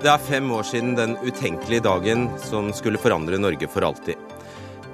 [0.00, 4.16] Det er fem år siden den utenkelige dagen som skulle forandre Norge for alltid.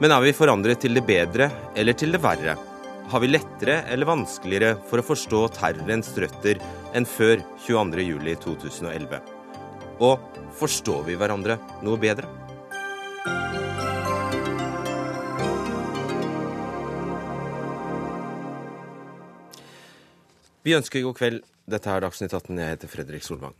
[0.02, 1.46] Men er vi forandret til det bedre
[1.78, 2.56] eller til det verre?
[3.12, 6.58] Har vi lettere eller vanskeligere for å forstå terrorens røtter
[6.98, 7.38] enn før
[7.68, 9.20] 22.07.2011?
[10.02, 11.54] Og forstår vi hverandre
[11.86, 12.26] noe bedre?
[20.66, 21.46] Vi ønsker god kveld.
[21.70, 22.58] Dette er Dagsnytt 18.
[22.58, 23.54] Jeg heter Fredrik Solvang.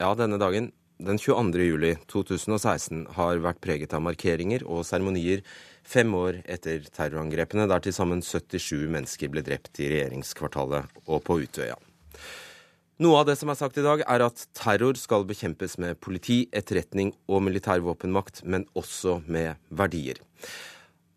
[0.00, 1.60] Ja, denne dagen, den 22.
[1.62, 5.44] juli 2016, har vært preget av markeringer og seremonier
[5.86, 11.38] fem år etter terrorangrepene, der til sammen 77 mennesker ble drept i regjeringskvartalet og på
[11.44, 11.78] Utøya.
[13.06, 16.44] Noe av det som er sagt i dag, er at terror skal bekjempes med politi,
[16.50, 20.18] etterretning og militær våpenmakt, men også med verdier.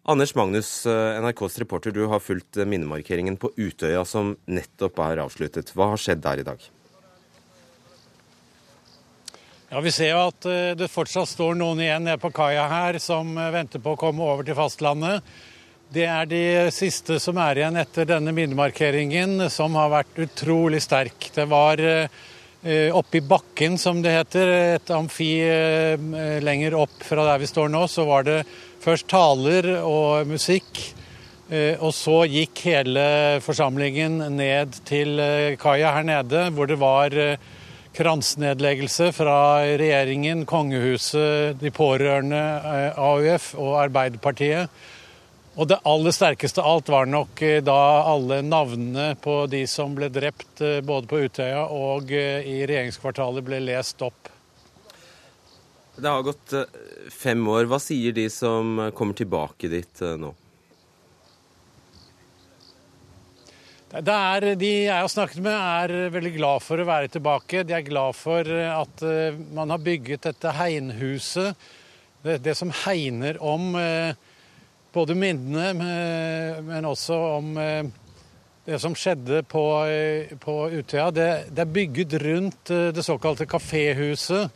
[0.08, 5.74] Anders Magnus, eh, NRKs reporter, du har fulgt minnemarkeringen på Utøya som nettopp er avsluttet.
[5.74, 6.62] Hva har skjedd der i dag?
[9.70, 12.98] Ja, Vi ser jo at eh, det fortsatt står noen igjen nede på kaia her
[13.04, 15.26] som eh, venter på å komme over til fastlandet.
[15.92, 21.28] Det er de siste som er igjen etter denne minnemarkeringen, som har vært utrolig sterk.
[21.36, 22.08] Det var eh,
[22.96, 25.34] oppe i bakken, som det heter, et amfi
[26.48, 28.40] lenger opp fra der vi står nå, så var det
[28.84, 30.80] først taler og musikk.
[31.80, 33.06] Og så gikk hele
[33.40, 35.22] forsamlingen ned til
[35.62, 37.16] kaia her nede, hvor det var
[37.98, 44.70] kransnedleggelse fra regjeringen, kongehuset, de pårørende, eh, AUF og Arbeiderpartiet.
[45.58, 49.98] Og det aller sterkeste av alt var nok eh, da alle navnene på de som
[49.98, 54.30] ble drept eh, både på Utøya og i regjeringskvartalet ble lest opp.
[55.98, 56.54] Det har gått
[57.10, 57.66] fem år.
[57.66, 60.36] Hva sier de som kommer tilbake dit nå?
[63.88, 67.64] Er, de jeg har snakket med, er veldig glad for å være tilbake.
[67.64, 71.56] De er glad for at eh, man har bygget dette hegnhuset.
[72.20, 74.12] Det, det som hegner om eh,
[74.92, 75.72] både minnene,
[76.68, 77.88] men også om eh,
[78.68, 79.64] det som skjedde på,
[80.44, 81.08] på Utøya.
[81.16, 84.52] Det, det, er bygget rundt det såkalte kaféhuset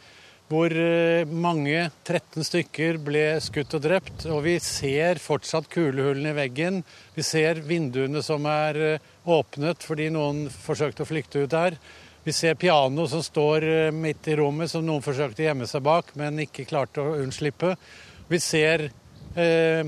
[0.51, 4.27] hvor eh, mange, 13 stykker, ble skutt og drept.
[4.31, 6.81] Og vi ser fortsatt kulehullene i veggen.
[7.15, 11.77] Vi ser vinduene som er eh, åpnet fordi noen forsøkte å flykte ut der.
[12.23, 15.81] Vi ser piano som står eh, midt i rommet, som noen forsøkte å gjemme seg
[15.85, 17.73] bak, men ikke klarte å unnslippe.
[18.29, 18.89] Vi ser
[19.33, 19.87] eh,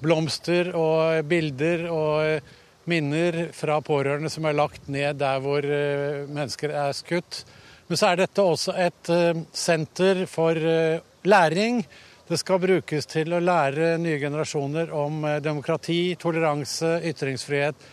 [0.00, 6.72] blomster og bilder og minner fra pårørende som er lagt ned der hvor eh, mennesker
[6.72, 7.44] er skutt.
[7.86, 11.84] Men så er dette også et eh, senter for eh, læring.
[12.26, 17.86] Det skal brukes til å lære nye generasjoner om eh, demokrati, toleranse, ytringsfrihet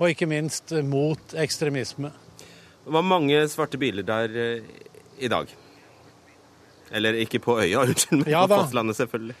[0.00, 2.10] og ikke minst mot ekstremisme.
[2.80, 4.64] Det var mange svarte biler der
[5.20, 5.52] i dag.
[6.90, 9.36] Eller ikke på øya, unnskyld, men ja, på fastlandet, selvfølgelig.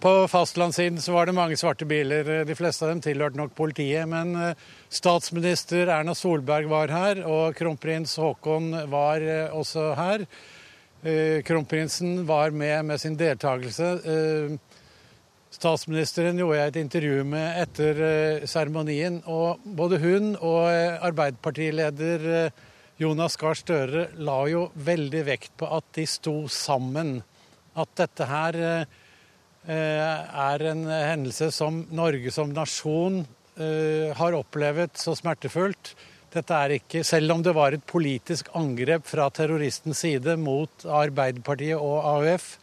[0.00, 2.44] På fastlandssiden så var det mange svarte biler.
[2.48, 4.08] De fleste av dem tilhørte nok politiet.
[4.08, 10.24] Men eh, statsminister Erna Solberg var her, og kronprins Haakon var eh, også her.
[11.02, 13.92] Eh, kronprinsen var med med sin deltakelse.
[15.52, 19.20] Statsministeren gjorde jeg et intervju med etter seremonien.
[19.28, 20.64] Og både hun og
[21.04, 22.50] Arbeiderpartileder
[22.98, 27.18] Jonas Gahr Støre la jo veldig vekt på at de sto sammen.
[27.76, 28.58] At dette her
[29.62, 29.74] Eh,
[30.34, 33.20] er en hendelse som Norge som nasjon
[33.54, 35.92] eh, har opplevd så smertefullt.
[36.34, 41.78] Dette er ikke, Selv om det var et politisk angrep fra terroristens side mot Arbeiderpartiet
[41.78, 42.56] og AUF,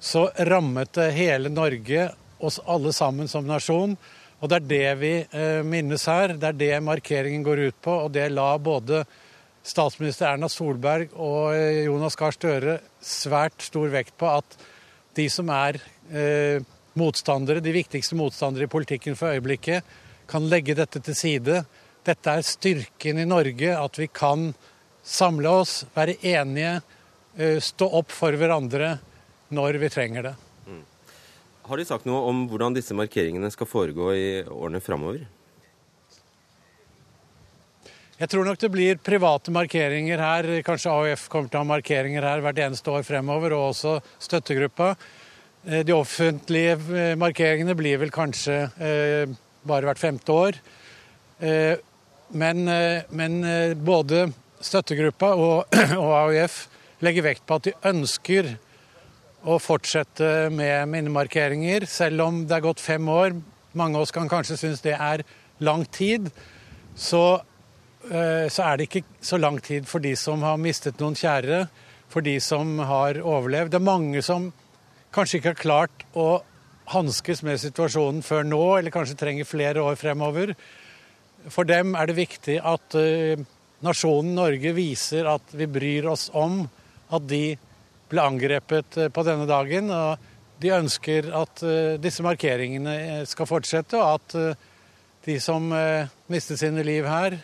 [0.00, 3.96] så rammet det hele Norge, oss alle sammen som nasjon.
[4.40, 6.34] Og det er det vi eh, minnes her.
[6.36, 7.94] Det er det markeringen går ut på.
[8.04, 9.04] Og det la både
[9.66, 14.58] statsminister Erna Solberg og Jonas Gahr Støre svært stor vekt på at
[15.16, 15.80] de som er
[16.12, 16.60] eh,
[16.96, 19.84] motstandere, de viktigste motstandere i politikken for øyeblikket,
[20.28, 21.62] kan legge dette til side.
[22.06, 24.50] Dette er styrken i Norge, at vi kan
[25.06, 26.80] samle oss, være enige,
[27.38, 28.96] eh, stå opp for hverandre
[29.54, 30.34] når vi trenger det.
[30.66, 30.82] Mm.
[31.66, 35.26] Har de sagt noe om hvordan disse markeringene skal foregå i årene framover?
[38.16, 40.46] Jeg tror nok det blir private markeringer her.
[40.64, 44.94] Kanskje AUF kommer til å ha markeringer her hvert eneste år fremover, og også støttegruppa.
[45.66, 49.34] Eh, de offentlige eh, markeringene blir vel kanskje eh,
[49.66, 50.62] bare hvert femte år.
[52.40, 52.62] Men,
[53.12, 53.34] men
[53.84, 54.22] både
[54.64, 56.54] støttegruppa og, og AUF
[57.04, 58.54] legger vekt på at de ønsker
[59.46, 63.36] å fortsette med minnemarkeringer, selv om det er gått fem år.
[63.78, 65.22] Mange av oss kan kanskje synes det er
[65.62, 66.32] lang tid.
[66.98, 67.22] Så
[68.10, 71.66] eh, så er det ikke så lang tid for de som har mistet noen kjære,
[72.10, 73.70] for de som har overlevd.
[73.74, 74.50] Det er mange som
[75.14, 76.28] kanskje ikke har klart å
[76.90, 80.54] hanskes med situasjonen før nå, eller kanskje trenger flere år fremover.
[81.50, 83.38] For dem er det viktig at uh,
[83.86, 86.64] nasjonen Norge viser at vi bryr oss om
[87.14, 87.56] at de
[88.10, 89.90] ble angrepet uh, på denne dagen.
[89.90, 94.56] og de ønsker at uh, disse markeringene skal fortsette, og at
[95.26, 95.72] de som
[96.30, 97.34] mistet sine liv her,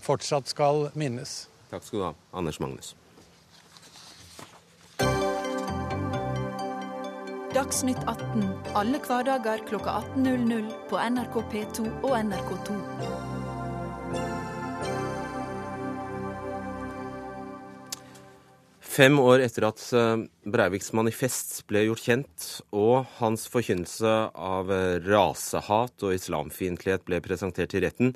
[0.00, 1.48] fortsatt skal minnes.
[1.72, 2.94] Takk skal du ha, Anders Magnus.
[7.56, 8.44] Dagsnytt 18
[8.76, 13.35] alle hverdager kl 18.00 på NRK P2 og NRK2.
[18.96, 24.96] Fem år etter at eh, Breiviks manifest ble gjort kjent, og hans forkynnelse av eh,
[25.04, 28.14] rasehat og islamfiendtlighet ble presentert i retten,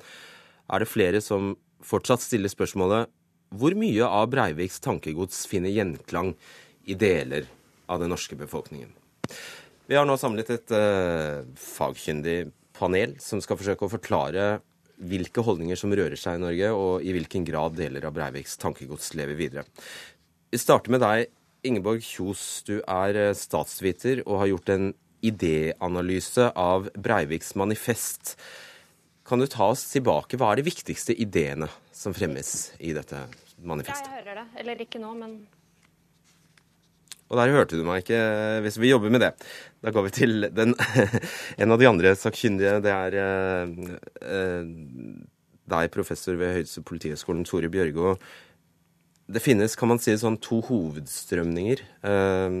[0.71, 1.51] er det flere som
[1.85, 3.11] fortsatt stiller spørsmålet
[3.61, 6.31] hvor mye av Breiviks tankegods finner gjenklang
[6.89, 7.45] i deler
[7.91, 8.89] av den norske befolkningen.
[9.85, 12.37] Vi har nå samlet et uh, fagkyndig
[12.77, 14.45] panel som skal forsøke å forklare
[15.11, 19.11] hvilke holdninger som rører seg i Norge, og i hvilken grad deler av Breiviks tankegods
[19.19, 19.65] lever videre.
[20.51, 21.29] Vi starter med deg,
[21.63, 22.41] Ingeborg Kjos.
[22.67, 24.89] Du er eh, statsviter og har gjort en
[25.23, 28.33] idéanalyse av Breiviks manifest.
[29.23, 30.35] Kan du ta oss tilbake?
[30.35, 32.51] Hva er de viktigste ideene som fremmes
[32.83, 33.23] i dette
[33.63, 34.11] manifestet?
[34.11, 34.45] Jeg hører det.
[34.59, 35.39] Eller ikke nå, men
[37.31, 38.17] og der hørte du meg ikke,
[38.65, 39.29] hvis vi jobber med det.
[39.79, 40.73] Da går vi til den,
[41.63, 42.81] en av de andre sakkyndige.
[42.83, 44.71] Det er eh, eh,
[45.71, 48.17] deg, professor ved Høyeste Politihøgskolen, Tore Bjørgo.
[49.31, 52.57] Det finnes kan man si, sånn to hovedstrømninger eh,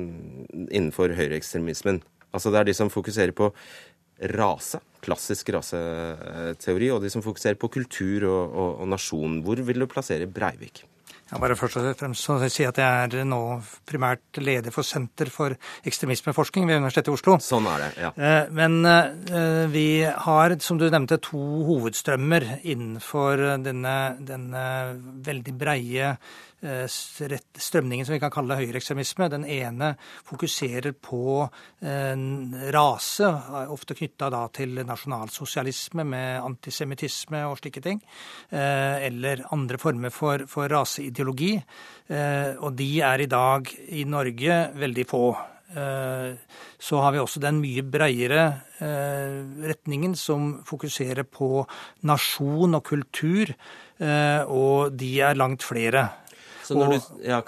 [0.71, 2.01] innenfor høyreekstremismen.
[2.31, 3.49] Altså det er de som fokuserer på
[4.37, 9.41] rase, klassisk raseteori, og de som fokuserer på kultur og, og, og nasjon.
[9.45, 10.85] Hvor vil du plassere Breivik?
[11.31, 13.39] Jeg bare først og fremst si at jeg er nå
[13.87, 15.55] primært leder for Senter for
[15.87, 17.37] ekstremismeforskning ved Universitetet i Oslo.
[17.39, 18.09] Sånn er det, ja.
[18.19, 21.39] Eh, men eh, vi har, som du nevnte, to
[21.69, 23.95] hovedstrømmer innenfor denne,
[24.27, 24.65] denne
[25.23, 26.17] veldig breie
[26.61, 29.29] strømningen som vi kan kalle høyreekstremisme.
[29.33, 29.95] Den ene
[30.27, 32.25] fokuserer på eh,
[32.75, 33.29] rase,
[33.73, 38.01] ofte knytta til nasjonalsosialisme med antisemittisme og slike ting.
[38.49, 41.55] Eh, eller andre former for, for raseideologi.
[42.11, 45.25] Og de er i dag i Norge veldig få.
[45.71, 48.41] Så har vi også den mye breiere
[49.71, 51.63] retningen som fokuserer på
[52.09, 53.53] nasjon og kultur,
[54.51, 56.09] og de er langt flere.
[56.71, 57.39] Så når, og, du, ja,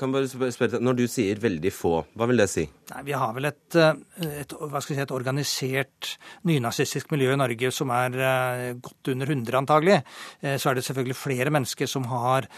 [0.52, 2.66] spørre, når du sier veldig få, hva vil det si?
[2.92, 4.02] Nei, Vi har vel et, eh,
[4.44, 6.10] et, si, et organisert
[6.50, 10.02] nynazistisk miljø i Norge som er uh, godt under 100, antagelig.
[10.44, 12.50] Uh, så er det selvfølgelig flere mennesker som har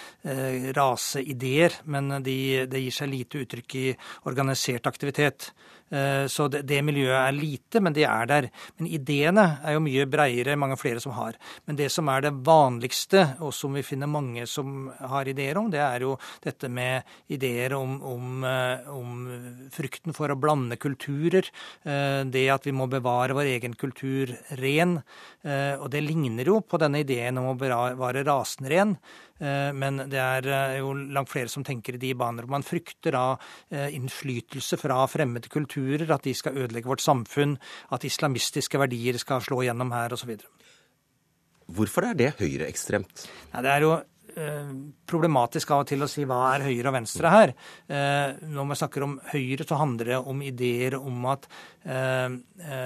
[0.75, 3.85] raseideer, men de, det gir seg lite uttrykk i
[4.29, 5.51] organisert aktivitet.
[5.93, 8.47] Eh, så det, miljøet er lite, men det er der.
[8.79, 11.37] Men ideene er jo mye breiere, mange flere som har.
[11.69, 15.69] Men det som er det vanligste, og som vi finner mange som har ideer om,
[15.73, 21.51] det er jo dette med ideer om, om, eh, om frykten for å blande kulturer.
[21.85, 24.99] Eh, det at vi må bevare vår egen kultur ren.
[25.45, 28.95] Og det ligner jo på denne ideen om å bevare rasen ren.
[29.35, 32.47] Eh, men det er eh, jo langt flere som tenker i de baner.
[32.47, 33.25] Man frykter da
[33.67, 37.57] eh, innflytelse fra fremmede kulturer, at de skal ødelegge vårt samfunn,
[37.91, 40.37] at islamistiske verdier skal slå gjennom her osv.
[41.75, 43.25] Hvorfor er det høyreekstremt?
[43.51, 43.95] Det er jo
[45.07, 47.53] problematisk av og til å si hva er høyre og venstre her.
[47.87, 51.47] Når man snakker om høyre, så handler det om ideer om at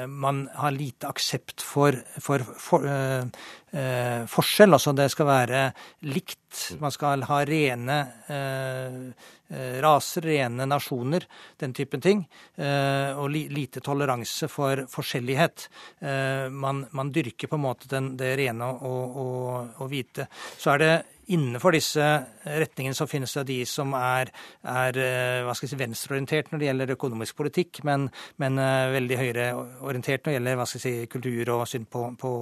[0.09, 2.85] man har lite aksept for, for, for
[3.71, 4.73] eh, forskjell.
[4.73, 5.65] Altså det skal være
[6.09, 6.37] likt.
[6.81, 7.97] Man skal ha rene
[8.31, 8.97] eh,
[9.53, 11.25] eh, raser, rene nasjoner,
[11.61, 12.25] den typen ting.
[12.55, 15.69] Eh, og lite toleranse for forskjellighet.
[15.99, 20.29] Eh, man, man, dyrker på en måte den, det rene og, og, og hvite.
[20.57, 20.93] Så er det
[21.35, 22.05] Innenfor disse
[22.43, 24.31] retningene så finnes det de som er,
[24.65, 28.07] er eh, hva skal jeg si, venstreorientert når det gjelder økonomisk politikk, men,
[28.41, 28.59] men
[28.95, 32.33] veldig høyreorientert når det gjelder hva skal jeg si, kultur og syn på, på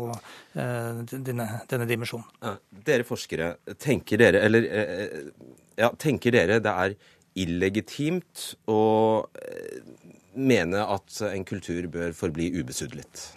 [0.56, 2.58] denne, denne dimensjonen.
[2.88, 3.52] Dere forskere,
[3.82, 6.96] tenker dere, eller, eh, ja, tenker dere det er
[7.38, 8.82] illegitimt å
[9.38, 9.82] eh,
[10.38, 13.28] mene at en kultur bør forbli ubesudlet?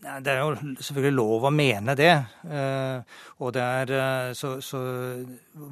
[0.00, 2.12] Det er jo selvfølgelig lov å mene det.
[2.48, 4.80] Eh, og det er eh, så, så,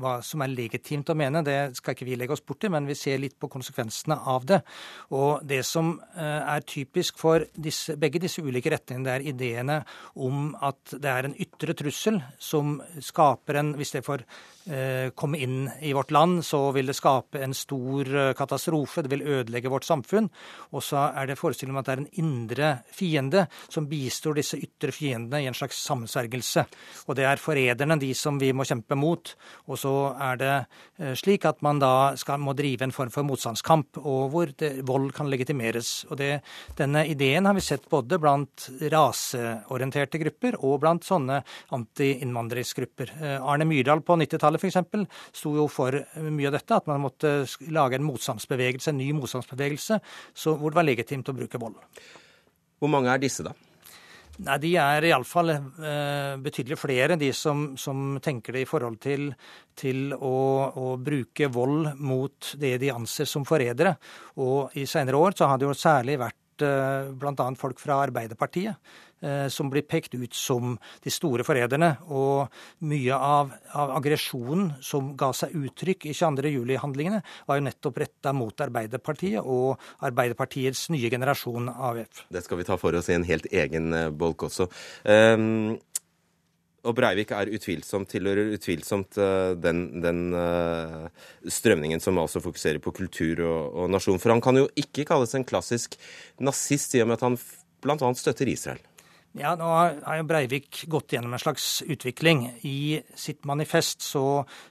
[0.00, 2.96] hva som er legitimt å mene, det skal ikke vi legge oss borti, men vi
[2.98, 4.60] ser litt på konsekvensene av det.
[5.16, 9.80] Og det som eh, er typisk for disse, begge disse ulike retningene, det er ideene
[10.18, 14.24] om at det er en ytre trussel som skaper en Hvis det får
[15.16, 19.00] komme inn i vårt land, så vil det skape en stor katastrofe.
[19.00, 20.28] Det vil ødelegge vårt samfunn.
[20.76, 24.58] Og så er det forestillingen om at det er en indre fiende som bistår disse
[24.60, 26.66] ytre fiendene i en slags sammensvergelse.
[27.08, 29.32] Og det er forræderne, de som vi må kjempe mot.
[29.68, 30.54] Og så er det
[30.98, 34.72] eh, slik at man da skal, må drive en form for motstandskamp, og hvor det,
[34.88, 35.92] vold kan legitimeres.
[36.10, 36.30] Og det,
[36.78, 41.40] denne ideen har vi sett både blant raseorienterte grupper og blant sånne
[41.76, 43.14] anti-innvandringsgrupper.
[43.18, 44.80] Eh, Arne Myrdal på 90-tallet f.eks.
[45.40, 45.96] sto jo for
[46.28, 47.40] mye av dette, at man måtte
[47.74, 50.02] lage en motstandsbevegelse, en ny motstandsbevegelse,
[50.48, 51.78] hvor det var legitimt å bruke vold.
[52.78, 53.54] Hvor mange er disse, da?
[54.46, 59.32] Nei, De er iallfall eh, betydelig flere, de som, som, tenker det i forhold til,
[59.78, 60.34] til å,
[60.70, 63.96] å, bruke vold mot det de anser som forrædere.
[64.44, 67.50] Og i senere år så har det jo særlig vært eh, bl.a.
[67.58, 68.76] folk fra Arbeiderpartiet
[69.20, 71.90] Eh, som blir pekt ut som de store forræderne.
[72.14, 72.46] Og
[72.86, 78.62] mye av, av aggresjonen som ga seg uttrykk i 22.07-handlingene, var jo nettopp retta mot
[78.62, 82.22] Arbeiderpartiet og Arbeiderpartiets nye generasjon AUF.
[82.30, 84.70] Det skal vi ta for oss i en helt egen eh, bolk også.
[85.02, 85.74] Um
[86.88, 91.08] og Breivik er utvilsomt, tilhører utvilsomt uh, den, den uh,
[91.44, 94.20] strømningen som altså fokuserer på kultur og, og, nasjon.
[94.22, 95.98] For han kan jo ikke kalles en klassisk
[96.40, 97.40] nazist, i og med at han
[97.84, 98.14] bl.a.
[98.18, 98.80] støtter Israel.
[99.36, 102.46] Ja, nå har jo Breivik gått gjennom en slags utvikling.
[102.64, 104.22] I sitt manifest så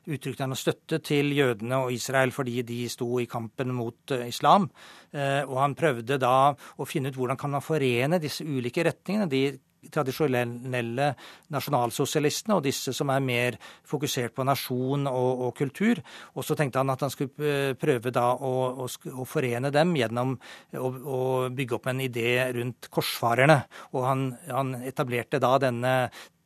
[0.09, 4.65] uttrykte han støtte til jødene og Israel fordi de sto i kampen mot eh, islam.
[5.13, 9.29] Eh, og han prøvde da å finne ut hvordan kan man forene disse ulike retningene.
[9.29, 9.43] De
[9.93, 11.07] tradisjonelle
[11.53, 13.57] nasjonalsosialistene og disse som er mer
[13.87, 16.01] fokusert på nasjon og, og kultur.
[16.35, 18.53] Og så tenkte han at han skulle eh, prøve da å,
[18.85, 21.19] å, forene dem gjennom å, å,
[21.53, 23.61] bygge opp en idé rundt korsfarerne.
[23.95, 25.93] Og han, han etablerte da denne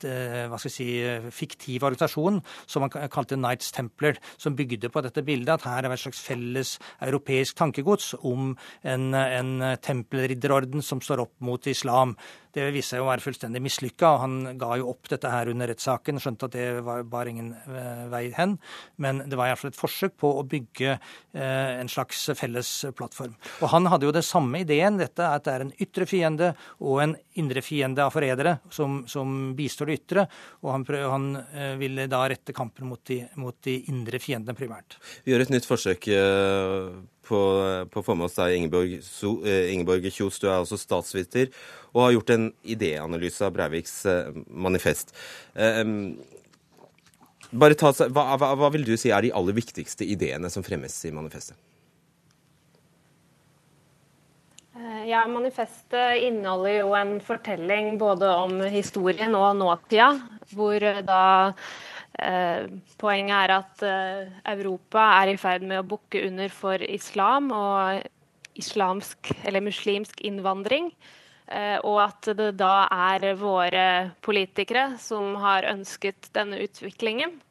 [0.05, 0.89] hva skal jeg si,
[1.35, 5.95] fiktiv organisasjon som man kalte Knights Templar, som bygde på dette bildet at her er
[5.95, 8.53] et slags felles europeisk tankegods om
[8.83, 12.15] en, en tempelridderorden som står opp mot islam.
[12.51, 15.69] Det viste seg å være fullstendig mislykka, og han ga jo opp dette her under
[15.71, 16.19] rettssaken.
[16.19, 18.57] Skjønte at det var bare ingen uh, vei hen.
[18.99, 20.97] Men det var iallfall et forsøk på å bygge
[21.31, 23.37] en slags felles plattform.
[23.63, 26.51] Og han hadde jo det samme ideen, dette at det er en ytre fiende
[26.83, 30.25] og en indre fiende av forrædere som, som bistår ytre,
[30.61, 34.57] og han, prøv, han eh, ville da rette kampen mot de, mot de, indre fiendene
[34.57, 34.97] primært.
[35.25, 36.89] Vi gjør et nytt forsøk eh,
[37.27, 37.39] på,
[37.91, 40.41] på å få med oss deg, Ingeborg, so, eh, Ingeborg Kjos.
[40.41, 41.51] Du er også statsviter
[41.91, 43.97] og har gjort en idéanalyse av Breiviks
[44.47, 45.11] manifest.
[47.51, 50.95] Bare ta, hva, hva, hva vil du si er de aller viktigste ideene som fremmes
[51.07, 51.59] i manifestet?
[55.05, 60.13] Ja, Manifestet inneholder jo en fortelling både om historien og nåtida,
[60.55, 61.23] hvor da
[62.15, 62.69] eh,
[63.01, 68.07] poenget er at eh, Europa er i ferd med å bukke under for islam og
[68.61, 70.87] islamsk eller muslimsk innvandring.
[71.51, 73.85] Eh, og at det da er våre
[74.23, 77.41] politikere som har ønsket denne utviklingen.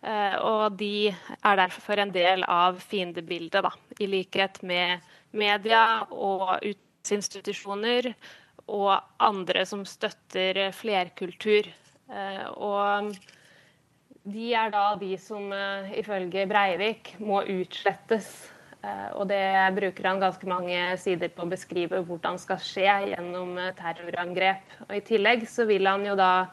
[0.00, 6.58] Eh, og de er derfor en del av fiendebildet, da, i likhet med media og
[6.64, 6.86] ut
[8.70, 11.68] og andre som støtter flerkultur.
[12.10, 13.12] Eh, og
[14.30, 18.30] de er da de som eh, ifølge Breivik må utslettes.
[18.82, 19.42] Eh, og det
[19.76, 24.78] bruker han ganske mange sider på å beskrive hvordan skal skje gjennom terrorangrep.
[24.88, 26.50] Og I tillegg så vil han jo da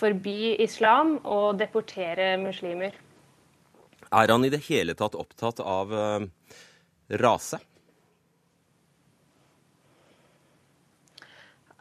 [0.00, 2.94] forby islam og deportere muslimer.
[4.10, 5.92] Er han i det hele tatt opptatt av
[7.20, 7.60] rase?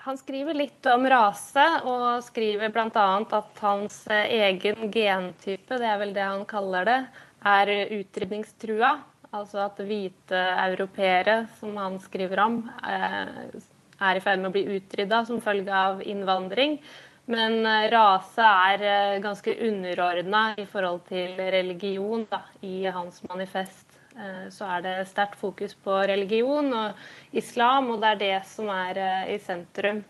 [0.06, 3.08] Han skriver litt om rase, og skriver bl.a.
[3.20, 7.00] at hans eh, egen gentype, det er vel det han kaller det,
[7.44, 8.94] er utrydningstrua.
[9.36, 13.60] Altså at hvite europeere, som han skriver om, eh,
[14.00, 16.80] er i ferd med å bli utrydda som følge av innvandring.
[17.28, 23.89] Men eh, rase er ganske underordna i forhold til religion da, i hans manifest.
[24.20, 28.68] Eh, så er det sterkt fokus på religion og islam, og det er det som
[28.74, 30.02] er eh, i sentrum.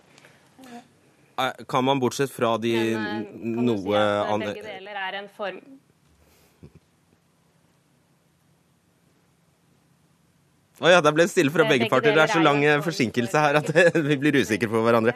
[0.66, 3.28] Eh, kan man bortsett fra de Men,
[3.68, 5.62] noe si andre Begge deler er en form
[10.80, 12.14] Å oh ja, da ble det stille fra begge parter.
[12.16, 13.68] Det er så lang forsinkelse her at
[14.10, 15.12] vi blir usikre på hverandre.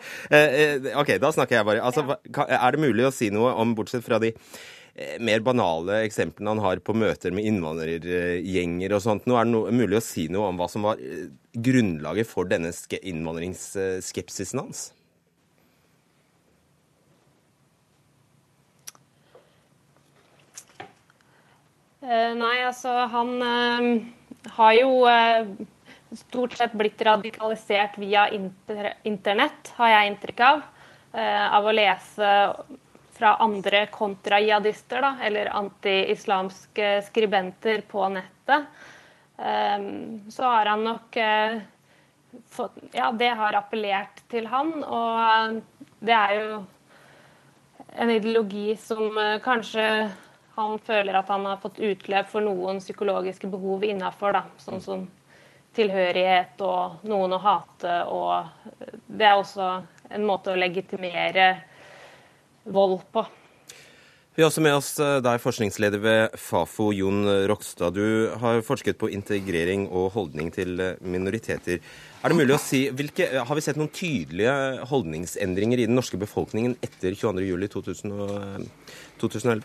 [1.00, 1.80] OK, da snakker jeg bare.
[1.88, 4.34] Altså, er det mulig å si noe om, bortsett fra de
[4.94, 9.24] mer banale eksemplene han har på møter med innvandrergjenger og sånt.
[9.26, 11.02] Nå er det no mulig å si noe om hva som var
[11.54, 12.70] grunnlaget for denne
[13.02, 14.92] innvandringsskepsisen hans?
[22.04, 23.34] Uh, nei, altså han
[24.60, 24.94] har jo
[26.20, 30.66] stort sett blitt radikalisert via inter internett, har jeg inntrykk av.
[31.14, 32.30] av å lese
[33.14, 38.66] fra andre kontrajihadister, eller anti-islamske skribenter på nettet.
[40.30, 41.18] så har han nok
[42.50, 45.62] fått Ja, det har appellert til han, og
[46.00, 46.60] det er jo
[47.98, 49.88] en ideologi som kanskje
[50.56, 55.06] han føler at han har fått utløp for noen psykologiske behov innafor, sånn som
[55.74, 57.94] tilhørighet og noen å hate.
[58.06, 58.76] Og
[59.08, 59.70] det er også
[60.14, 61.48] en måte å legitimere
[62.66, 63.26] vold på.
[64.34, 67.94] Vi har også med oss eh, deg, forskningsleder ved Fafo, Jon Rokstad.
[67.94, 71.78] Du har forsket på integrering og holdning til eh, minoriteter.
[72.24, 76.18] Er det mulig å si, hvilke, Har vi sett noen tydelige holdningsendringer i den norske
[76.18, 79.62] befolkningen etter 22.07.2011?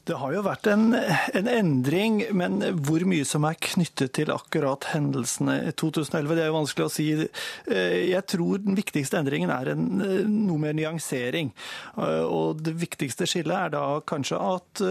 [0.00, 0.10] 2011?
[0.10, 4.88] Det har jo vært en, en, endring, men hvor mye som er knyttet til akkurat
[4.94, 7.08] hendelsene i 2011, det er jo vanskelig å si.
[7.70, 11.52] Eh, jeg tror den viktigste endringen er en, eh, noe mer nyansering.
[11.96, 14.84] Eh, og det viktigste skillet er da kanskje at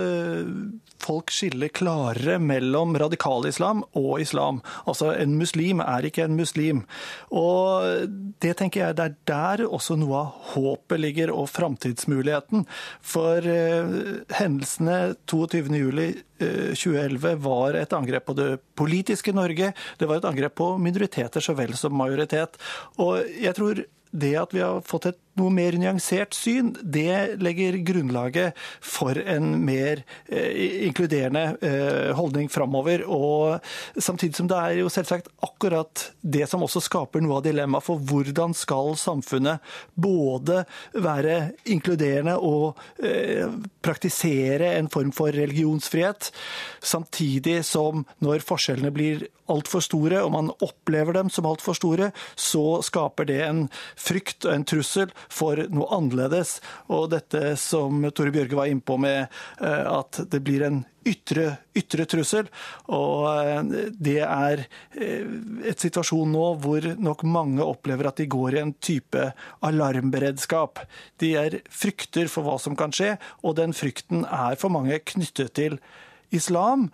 [1.00, 4.60] folk skiller klarere mellom radikal islam og islam.
[4.90, 6.84] Altså en muslim er ikke en muslim.
[7.32, 8.10] Og
[8.44, 12.66] det tenker jeg det er der også noe av håpet ligger, og framtidsmuligheten.
[13.06, 13.46] For
[14.38, 14.99] hendelsene
[15.30, 19.68] 22.07.2011 eh, var et angrep på det politiske Norge.
[20.00, 22.52] Det var et angrep på minoriteter så vel som majoritet.
[23.02, 23.76] Og jeg tror
[24.10, 29.52] det at vi har fått et noe mer nyansert syn, det legger grunnlaget for en
[29.66, 33.06] mer eh, inkluderende eh, holdning framover.
[33.08, 33.60] Og
[33.98, 38.02] samtidig som det er jo selvsagt akkurat det som også skaper noe av dilemmaet for
[38.10, 39.64] hvordan skal samfunnet
[39.96, 43.48] både være inkluderende og eh,
[43.86, 46.32] praktisere en form for religionsfrihet,
[46.80, 52.80] samtidig som når forskjellene blir altfor store, og man opplever dem som altfor store, så
[52.86, 53.64] skaper det en
[53.98, 56.58] frykt og en trussel for noe annerledes.
[56.92, 59.28] Og dette som Tore Bjørge var innpå med
[59.62, 61.46] eh, at det blir en ytre,
[61.78, 62.50] ytre trussel.
[62.96, 64.66] Og eh, det er
[64.98, 65.30] eh,
[65.70, 69.30] et situasjon nå hvor nok mange opplever at de går i en type
[69.66, 70.84] alarmberedskap.
[71.22, 75.56] De er frykter for hva som kan skje, og den frykten er for mange knyttet
[75.60, 75.80] til
[76.36, 76.90] islam.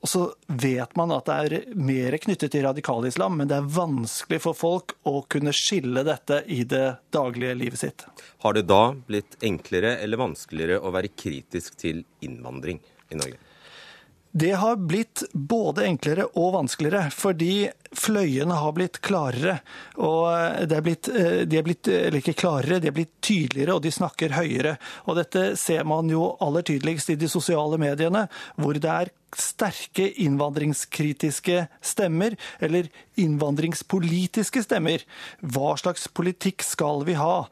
[0.00, 3.68] Og så vet man at det er mer knyttet til radikal islam, men det er
[3.74, 8.06] vanskelig for folk å kunne skille dette i det daglige livet sitt.
[8.40, 12.80] Har det da blitt enklere eller vanskeligere å være kritisk til innvandring
[13.12, 13.49] i Norge?
[14.32, 19.56] Det har blitt både enklere og vanskeligere, fordi fløyene har blitt klarere.
[19.98, 23.74] Og de er blitt, eh, de er blitt eller ikke klarere, de er blitt tydeligere,
[23.74, 24.76] og de snakker høyere.
[25.06, 30.06] Og dette ser man jo aller tydeligst i de sosiale mediene, hvor det er sterke
[30.22, 32.88] innvandringskritiske stemmer, eller
[33.18, 35.02] innvandringspolitiske stemmer.
[35.42, 37.48] Hva slags politikk skal vi ha?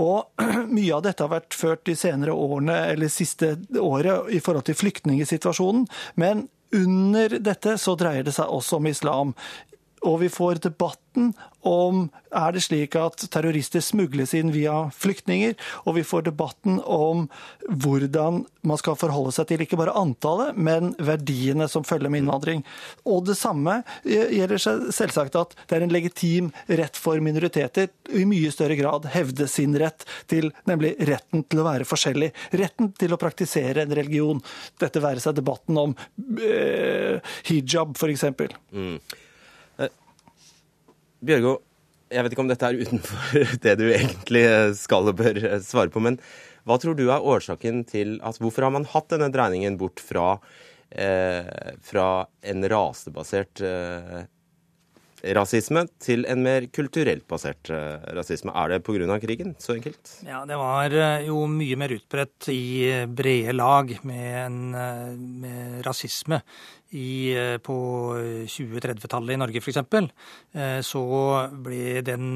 [0.00, 0.42] Og
[0.76, 4.78] mye av dette har vært ført de senere årene, eller siste året, i forhold til
[4.78, 5.86] flyktningsituasjonen.
[6.20, 9.34] Men under dette så dreier det seg også om islam.
[10.04, 11.32] Og vi får debatten
[11.64, 15.54] om er det slik at terrorister smugles inn via flyktninger,
[15.86, 17.28] og vi får debatten om
[17.70, 22.64] hvordan man skal forholde seg til ikke bare antallet, men verdiene som følger med innvandring.
[23.08, 24.60] Og det samme gjelder
[24.92, 29.76] selvsagt at det er en legitim rett for minoriteter i mye større grad hevde sin
[29.80, 32.32] rett til, nemlig retten til å være forskjellig.
[32.58, 34.42] Retten til å praktisere en religion.
[34.82, 35.94] Dette være seg debatten om
[36.42, 38.26] eh, hijab, f.eks.
[38.74, 38.98] Mm.
[41.24, 41.58] Bjørgo,
[42.12, 44.44] jeg vet ikke om dette er utenfor det du egentlig
[44.80, 46.18] skal og bør svare på, men
[46.68, 50.38] hva tror du er årsaken til at Hvorfor har man hatt denne dreiningen bort fra,
[50.90, 51.48] eh,
[51.84, 52.08] fra
[52.44, 54.22] en rasebasert eh,
[55.32, 58.52] rasisme til en mer kulturelt basert eh, rasisme.
[58.52, 59.18] Er det pga.
[59.20, 59.54] krigen?
[59.58, 60.20] Så enkelt?
[60.26, 65.86] Ja, det var eh, jo mye mer utbredt i brede lag med, en, eh, med
[65.86, 66.40] rasisme
[66.94, 67.76] i, på
[68.46, 69.80] 2030-tallet i Norge f.eks.
[70.86, 71.02] Så
[71.64, 72.28] ble den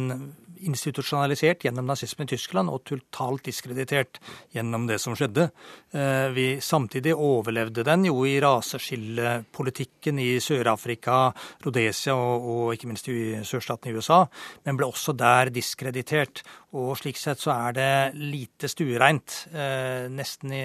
[0.66, 4.21] institusjonalisert gjennom nazismen i Tyskland og totalt diskreditert
[4.55, 5.49] gjennom det som skjedde.
[5.92, 11.33] Eh, vi Samtidig overlevde den jo i raseskillepolitikken i Sør-Afrika,
[11.64, 14.25] Rhodesia og, og, ikke minst i sørstaten i USA,
[14.66, 16.42] men ble også der diskreditert.
[16.77, 20.64] Og slik sett så er det lite stuereint, eh, nesten i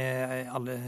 [0.50, 0.80] alle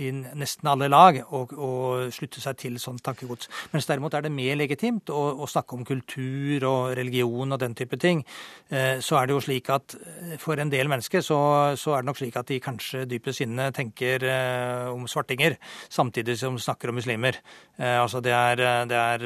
[0.00, 3.48] i nesten alle lag og, og slutte seg til sånn tankegods.
[3.72, 7.76] Mens derimot er det mer legitimt å, å, snakke om kultur og religion og den
[7.78, 8.24] type ting.
[8.68, 11.38] Eh, så er det jo slik at eh, for en del mennesker så,
[11.78, 15.58] så er det nok slik at de kanskje dypest inne tenker eh, om svartinger,
[15.92, 17.38] samtidig som snakker om muslimer.
[17.74, 19.22] Altså det er, det er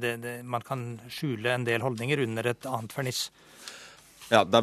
[0.00, 0.80] det, det, Man kan
[1.12, 3.28] skjule en del holdninger under et annet ferniss.
[4.32, 4.60] Ja, da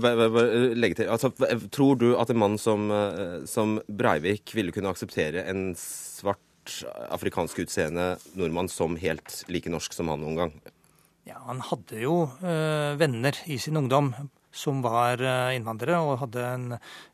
[0.76, 1.10] legge til.
[1.12, 1.32] Altså,
[1.71, 7.63] tror du at en mann som, eh, som Breivik ville kunne akseptere en svart afrikansk
[7.63, 10.54] utseende nordmann som helt like norsk som han noen gang?
[11.28, 14.13] Ja, Han hadde jo øh, venner i sin ungdom
[14.54, 16.65] som var eh, innvandrere og hadde en,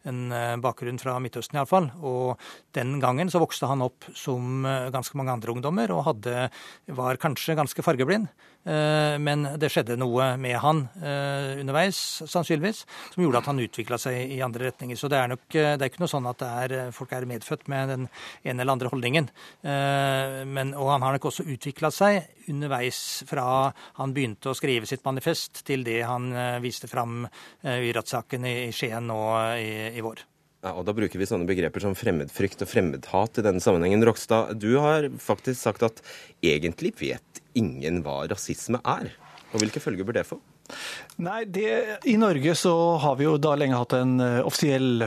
[0.10, 1.92] en bakgrunn fra Midtøsten iallfall.
[2.02, 2.42] Og
[2.74, 6.50] den gangen så vokste han opp som ganske mange andre ungdommer og hadde,
[6.98, 8.28] var kanskje ganske fargeblind.
[8.68, 14.00] Eh, men det skjedde noe med han eh, underveis, sannsynligvis, som gjorde at han utvikla
[14.02, 15.00] seg i andre retninger.
[15.00, 17.94] Så det er nok det er ikke noe sånn at er, folk er medfødt med
[17.94, 18.08] den
[18.44, 19.30] ene eller andre holdningen.
[19.64, 23.46] Eh, men, og han har nok også utvikla seg underveis fra
[24.00, 26.32] han begynte å skrive sitt manifest, til det han
[26.64, 27.24] viste fram
[27.62, 29.20] i rettssaken i Skien nå
[29.60, 30.24] i, i vår.
[30.60, 34.04] Ja, og Da bruker vi sånne begreper som fremmedfrykt og fremmedhat i denne sammenhengen.
[34.04, 36.02] Rokstad, du har faktisk sagt at
[36.44, 39.12] egentlig vet ingen hva rasisme er.
[39.50, 40.38] Og hvilke følger bør det få?
[41.20, 45.02] Nei, det, I Norge så har vi jo da lenge hatt en uh, offisiell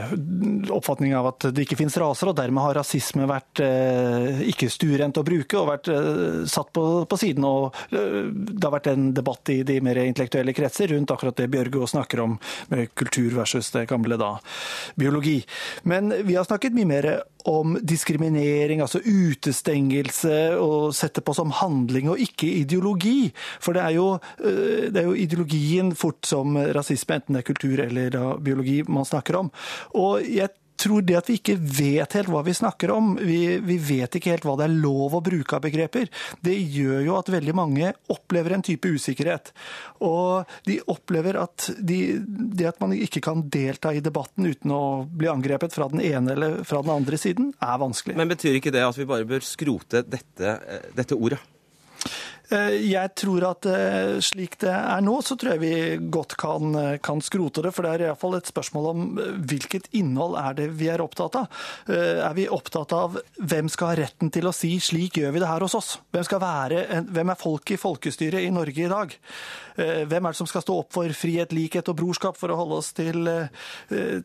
[0.73, 5.17] oppfatning av at det ikke finnes raser, og dermed har rasisme vært uh, ikke stuerent
[5.17, 7.47] å bruke og vært uh, satt på, på, siden.
[7.47, 11.87] og Det har vært en debatt i de mer intellektuelle kretser rundt akkurat det Bjørgo
[11.89, 12.37] snakker om,
[12.73, 14.35] med kultur versus det gamle da,
[14.99, 15.39] biologi.
[15.89, 17.09] Men vi har snakket mye mer
[17.49, 23.31] om diskriminering, altså utestengelse, og sette på som handling og ikke ideologi.
[23.63, 24.07] For det er jo,
[24.39, 29.41] det er jo ideologien fort som rasisme, enten det er kultur eller biologi man snakker
[29.43, 29.51] om.
[29.99, 30.53] Og jeg
[30.83, 34.33] tror det at vi ikke vet helt hva vi snakker om, vi, vi, vet ikke
[34.33, 36.09] helt hva det er lov å bruke av begreper,
[36.43, 39.53] det gjør jo at veldig mange opplever en type usikkerhet.
[40.03, 44.83] Og de opplever at de, det at man ikke kan delta i debatten uten å
[45.09, 48.17] bli angrepet fra den ene eller fra den andre siden, er vanskelig.
[48.19, 51.41] Men betyr ikke det at vi bare bør skrote dette, eh, dette ordet?
[52.51, 56.75] Eh, jeg tror at eh, slik det er nå, så tror jeg vi godt kan,
[56.75, 57.71] eh, kan skrote det.
[57.75, 59.05] For det er iallfall et spørsmål om
[59.47, 61.63] hvilket innhold er det vi er opptatt av.
[61.93, 65.49] Er vi opptatt av hvem skal ha retten til å si 'slik gjør vi det
[65.49, 65.97] her hos oss'?
[66.11, 69.15] Hvem, være, hvem er folk i folkestyret i Norge i dag?
[69.75, 72.77] Hvem er det som skal stå opp for frihet, likhet og brorskap, for å holde
[72.77, 73.27] oss til,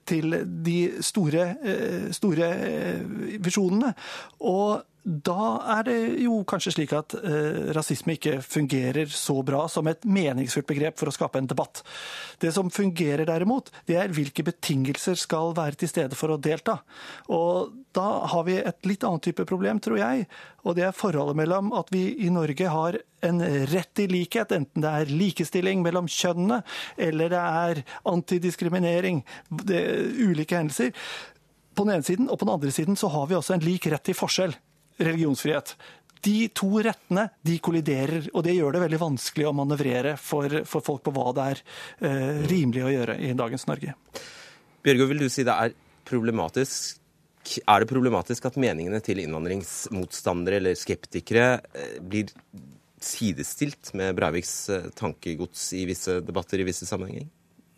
[0.04, 1.56] til de store,
[2.12, 2.50] store
[3.40, 3.94] visjonene?
[4.40, 5.44] Og da
[5.78, 10.68] er det jo kanskje slik at eh, rasisme ikke fungerer så bra som et meningsfullt
[10.68, 11.80] begrep for å skape en debatt.
[12.42, 16.80] Det som fungerer derimot, det er hvilke betingelser skal være til stede for å delta.
[17.32, 20.28] Og da har vi et litt annet type problem, tror jeg.
[20.68, 23.42] Og det er forholdet mellom at vi i Norge har en
[23.72, 26.60] rett til likhet, enten det er likestilling mellom kjønnene
[27.00, 29.24] eller det er antidiskriminering,
[29.64, 29.82] det
[30.20, 30.92] ulike hendelser
[31.74, 33.86] på den ene siden, og på den andre siden så har vi også en lik
[33.90, 34.54] rett til forskjell
[34.98, 35.74] religionsfrihet.
[36.24, 40.84] De to rettene de kolliderer, og det gjør det veldig vanskelig å manøvrere for, for
[40.84, 41.60] folk på hva det er
[42.08, 43.94] eh, rimelig å gjøre i dagens Norge.
[44.82, 45.76] Bjørgo, vil du si det er
[46.08, 46.96] problematisk
[47.48, 52.32] er det problematisk at meningene til innvandringsmotstandere eller skeptikere eh, blir
[53.00, 57.28] sidestilt med Breiviks eh, tankegods i visse debatter i visse sammenhenger?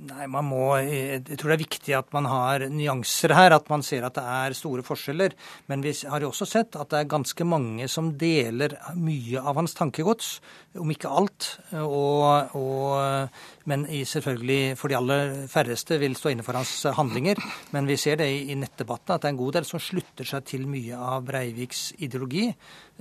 [0.00, 3.82] Nei, man må, Jeg tror det er viktig at man har nyanser her, at man
[3.84, 5.34] ser at det er store forskjeller.
[5.68, 9.60] Men vi har jo også sett at det er ganske mange som deler mye av
[9.60, 10.38] hans tankegods,
[10.80, 11.50] om ikke alt.
[11.82, 13.28] Og, og,
[13.68, 17.42] men selvfølgelig for de aller færreste vil stå inne for hans handlinger.
[17.76, 20.48] Men vi ser det i nettdebatten at det er en god del som slutter seg
[20.48, 22.48] til mye av Breiviks ideologi,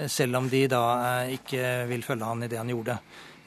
[0.04, 0.84] selv om de da
[1.32, 3.00] ikke vil følge han i det han gjorde.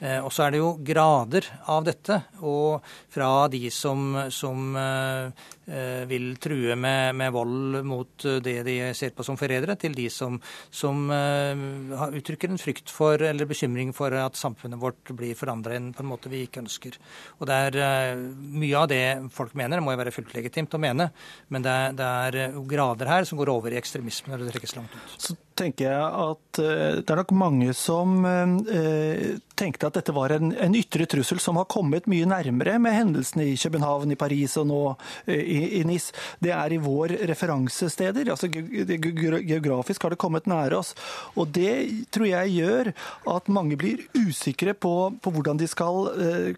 [0.03, 2.19] Eh, og så er det jo grader av dette.
[2.43, 8.75] Og fra de som, som eh, eh, vil true med, med, vold mot det de
[8.97, 10.35] ser på som forrædere, til de som,
[10.73, 16.09] som uttrykker en frykt for eller bekymring for at samfunnet vårt blir forandra på en
[16.09, 16.99] måte vi ikke ønsker.
[17.39, 18.19] Og det er
[18.53, 21.07] Mye av det folk mener, det må jo være fullt legitimt å mene,
[21.53, 24.75] men det er, det er grader her som går over i ekstremisme når det trekkes
[24.77, 25.15] langt ut.
[25.17, 30.33] Så tenker jeg at eh, det er nok mange som eh, tenkte at dette var
[30.35, 34.55] en, en, ytre trussel som har kommet mye nærmere med hendelsene i København, i Paris
[34.61, 34.81] og nå
[35.27, 36.09] eh, i, NIS.
[36.43, 38.31] Det er i vår referansesteder.
[38.33, 40.93] altså Geografisk har det kommet nære oss.
[41.37, 41.73] Og det
[42.13, 42.91] tror jeg gjør
[43.35, 46.09] at mange blir usikre på, på hvordan de skal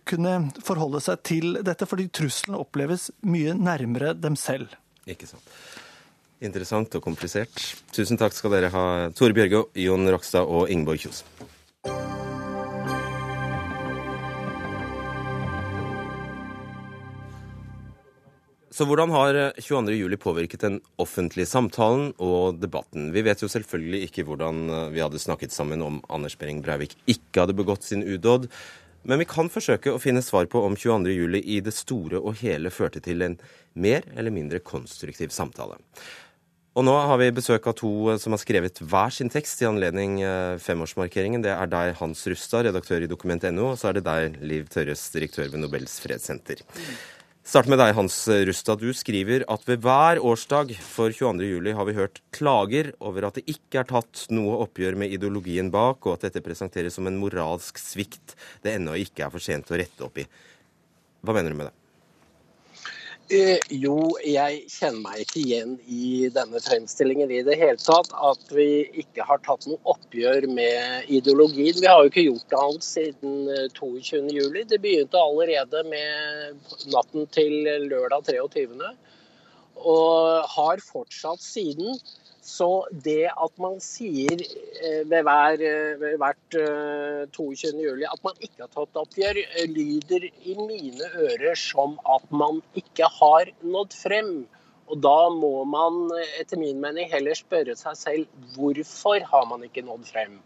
[0.08, 4.74] kunne forholde seg til dette, fordi trusselen oppleves mye nærmere dem selv.
[5.06, 5.56] Ikke sant.
[6.44, 7.54] Interessant og komplisert.
[7.96, 11.24] Tusen takk skal dere ha, Tore Bjørgo, Jon Rokstad og Ingeborg Kjos.
[18.76, 23.14] Så hvordan har 22.07 påvirket den offentlige samtalen og debatten?
[23.16, 26.98] Vi vet jo selvfølgelig ikke hvordan eh, vi hadde snakket sammen om Anders Behring Breivik
[27.08, 28.50] ikke hadde begått sin udåd.
[29.08, 32.74] Men vi kan forsøke å finne svar på om 22.07 i det store og hele
[32.74, 33.40] førte til en
[33.80, 35.80] mer eller mindre konstruktiv samtale.
[36.76, 39.68] Og nå har vi besøk av to eh, som har skrevet hver sin tekst i
[39.70, 41.46] anledning eh, femårsmarkeringen.
[41.46, 45.06] Det er deg, Hans Rustad, redaktør i Dokument.no, og så er det deg, Liv Tørres,
[45.14, 46.66] direktør ved Nobels fredssenter.
[47.46, 48.18] Start med deg, Hans
[48.50, 48.84] Rustad.
[48.84, 53.46] Du skriver at ved hver årsdag for 22.07 har vi hørt klager over at det
[53.56, 57.80] ikke er tatt noe oppgjør med ideologien bak, og at dette presenteres som en moralsk
[57.80, 58.36] svikt
[58.66, 60.28] det ennå ikke er for sent å rette opp i.
[61.24, 61.85] Hva mener du med det?
[63.34, 68.12] Eh, jo, jeg kjenner meg ikke igjen i denne fremstillingen i det hele tatt.
[68.14, 71.80] At vi ikke har tatt noe oppgjør med ideologien.
[71.80, 73.40] Vi har jo ikke gjort det annet siden
[73.74, 74.30] 22.07.
[74.30, 77.58] Eh, det begynte allerede med natten til
[77.90, 78.94] lørdag 23.
[79.82, 81.98] Og har fortsatt siden.
[82.46, 82.68] Så
[83.06, 86.58] det at man sier eh, ved, hver, eh, ved hvert
[87.34, 87.72] 22.
[87.72, 89.40] Eh, juli at man ikke har tatt oppgjør,
[89.72, 94.30] lyder i mine ører som at man ikke har nådd frem.
[94.86, 96.04] Og da må man
[96.38, 100.38] etter min mening heller spørre seg selv hvorfor har man ikke nådd frem.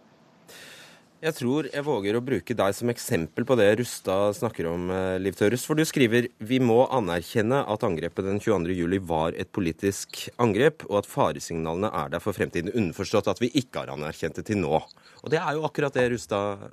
[1.19, 5.17] Jeg tror jeg våger å bruke deg som eksempel på det Rustad snakker om, eh,
[5.19, 5.65] Liv Tørres.
[5.67, 10.99] For du skriver vi må anerkjenne at angrepet den 22.07 var et politisk angrep, og
[10.99, 12.71] at faresignalene er der for fremtiden.
[12.71, 14.79] Underforstått at vi ikke har anerkjent det til nå.
[14.79, 16.71] Og det er jo akkurat det Rustad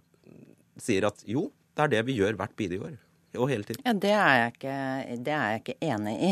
[0.79, 2.97] sier at jo, det er det vi gjør hvert bidige år.
[3.37, 3.83] Og hele tiden.
[3.85, 6.31] Ja, det er jeg ikke, det er jeg ikke enig i.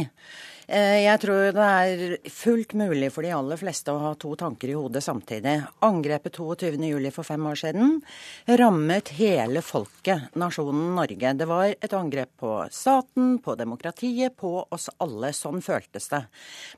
[0.67, 4.71] Eh, jeg tror det er fullt mulig for de aller fleste å ha to tanker
[4.73, 5.59] i hodet samtidig.
[5.85, 7.11] Angrepet 22.07.
[7.13, 8.01] for fem år siden
[8.61, 11.35] rammet hele folket, nasjonen Norge.
[11.37, 15.35] Det var et angrep på staten, på demokratiet, på oss alle.
[15.37, 16.25] Sånn føltes det.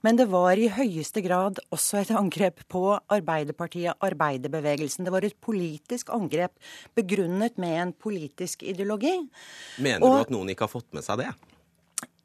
[0.03, 5.07] Men det var i høyeste grad også et angrep på Arbeiderpartiet, arbeiderbevegelsen.
[5.07, 6.57] Det var et politisk angrep
[6.97, 9.15] begrunnet med en politisk ideologi.
[9.79, 11.31] Mener du Og, at noen ikke har fått med seg det?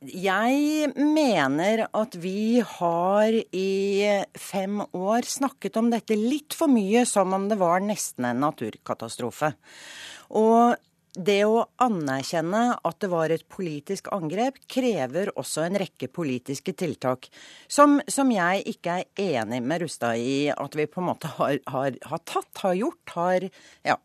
[0.01, 7.35] Jeg mener at vi har i fem år snakket om dette litt for mye som
[7.37, 9.51] om det var nesten en naturkatastrofe.
[10.33, 10.73] Og
[11.13, 17.29] det å anerkjenne at det var et politisk angrep, krever også en rekke politiske tiltak.
[17.69, 21.59] Som, som jeg ikke er enig med Rustad i at vi på en måte har,
[21.69, 23.51] har, har tatt, har gjort, har
[23.85, 24.01] ja,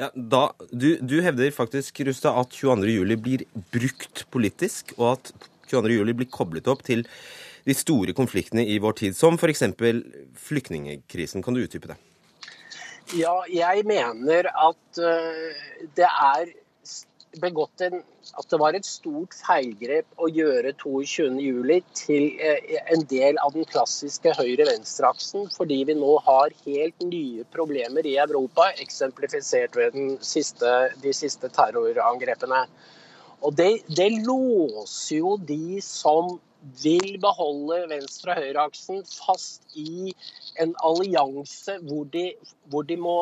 [0.00, 5.32] ja, da, du, du, hevder faktisk Rustad, at 22.07 blir brukt politisk, og at
[5.72, 7.06] 22.07 blir koblet opp til
[7.66, 9.64] de store konfliktene i vår tid, som f.eks.
[10.48, 11.44] flyktningkrisen.
[11.44, 11.98] Kan du utdype det?
[13.18, 15.62] Ja, jeg mener at uh,
[15.96, 16.52] det er
[17.40, 18.02] begått en
[18.38, 23.66] at det var et stort feilgrep å gjøre 22.07 til uh, en del av den
[23.68, 31.14] klassiske høyre-venstre-aksen, fordi vi nå har helt nye problemer i Europa, eksemplifisert ved siste, de
[31.16, 32.64] siste terrorangrepene.
[33.42, 36.36] Og det, det låser jo de som
[36.82, 40.12] vil beholde venstre- og høyreaksen fast i
[40.62, 42.26] en allianse hvor de,
[42.70, 43.16] hvor de, må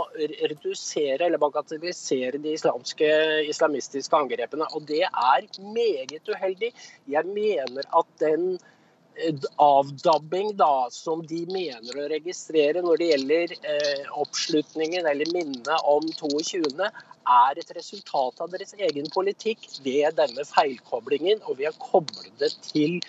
[0.50, 3.08] redusere eller bagatellisere de islamske,
[3.48, 4.68] islamistiske angrepene.
[4.74, 6.72] Og det er meget uheldig.
[7.08, 8.58] Jeg mener at den
[9.16, 15.88] eh, avdabbing da, som de mener å registrere når det gjelder eh, oppslutningen eller minnet
[15.88, 16.90] om 22.,
[17.28, 21.42] er et resultat av deres egen politikk ved denne feilkoblingen.
[21.48, 23.00] Og vi har koblet det til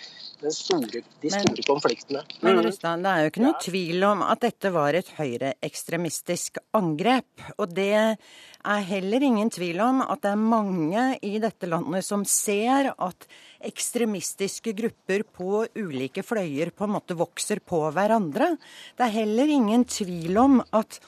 [0.49, 2.23] store, de store men, konfliktene.
[2.41, 2.63] Men mm.
[2.65, 7.45] Russland, det er jo ikke noe tvil om at dette var et høyreekstremistisk angrep.
[7.61, 12.25] Og det er heller ingen tvil om at det er mange i dette landet som
[12.25, 13.29] ser at
[13.61, 18.55] ekstremistiske grupper på ulike fløyer på en måte vokser på hverandre.
[18.97, 21.01] Det er heller ingen tvil om at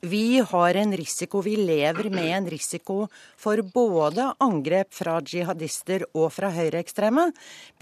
[0.00, 6.30] Vi har en risiko, vi lever med en risiko for både angrep fra jihadister og
[6.32, 7.28] fra høyreekstreme.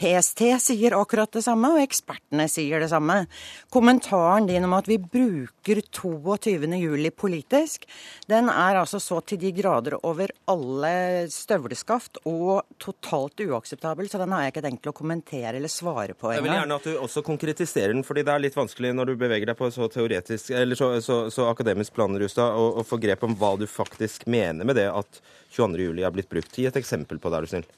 [0.01, 3.23] PST sier akkurat det samme, og ekspertene sier det samme.
[3.71, 7.87] Kommentaren din om at vi bruker 22.07 politisk,
[8.31, 14.35] den er altså så til de grader over alle støvleskaft og totalt uakseptabel, så den
[14.35, 16.41] har jeg ikke tenkt å kommentere eller svare på engang.
[16.41, 19.17] Jeg vil gjerne at du også konkretiserer den, fordi det er litt vanskelig når du
[19.21, 23.37] beveger deg på så eller så, så, så akademisk plan, Rustad, å, få grep om
[23.39, 25.21] hva du faktisk mener med det at
[25.53, 26.57] 22.07 er blitt brukt.
[26.57, 27.71] Gi et eksempel på det, er du snill.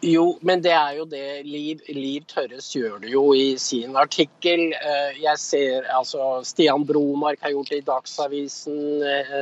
[0.00, 4.70] Jo, men det er jo det Liv, Liv Tørres gjør det jo i sin artikkel.
[4.72, 8.78] Eh, jeg ser altså Stian Bromark har gjort det i Dagsavisen.
[9.04, 9.34] Eh,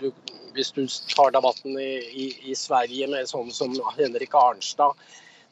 [0.00, 0.08] du,
[0.56, 4.96] hvis du tar debatten i, i, i Sverige med sånn som Henrik Arnstad.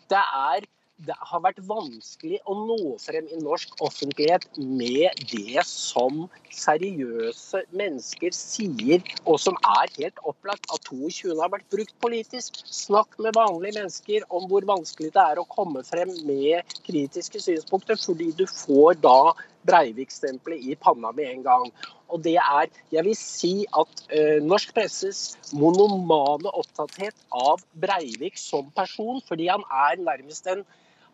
[0.09, 0.65] Det er
[1.03, 8.35] det har vært vanskelig å nå frem i norsk offentlighet med det som seriøse mennesker
[8.37, 11.35] sier, og som er helt opplagt at 22.
[11.41, 12.63] har vært brukt politisk.
[12.71, 17.99] Snakk med vanlige mennesker om hvor vanskelig det er å komme frem med kritiske synspunkter,
[17.99, 21.71] fordi du får da Breivik-stempelet i panna med en gang.
[22.15, 28.71] Og det er, jeg vil si at uh, norsk presses monomane opptatthet av Breivik som
[28.77, 30.63] person, fordi han er nærmest en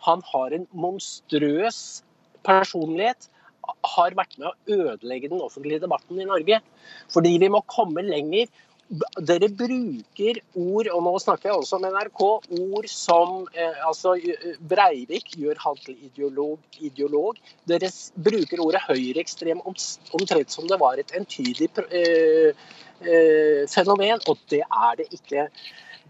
[0.04, 2.00] han har en monstrøs
[2.46, 3.28] personlighet.
[3.84, 6.60] Har vært med å ødelegge den offentlige debatten i Norge.
[7.12, 8.48] Fordi vi må komme lenger.
[8.90, 12.22] Dere bruker ord, og nå snakker jeg også om NRK,
[12.59, 14.16] ord som eh, altså
[14.72, 17.38] Breivik gjør han til ideolog, ideolog.
[17.70, 22.50] Dere bruker ordet høyreekstrem omtrent som det var et entydig eh,
[23.07, 25.46] eh, fenomen, og det er det ikke.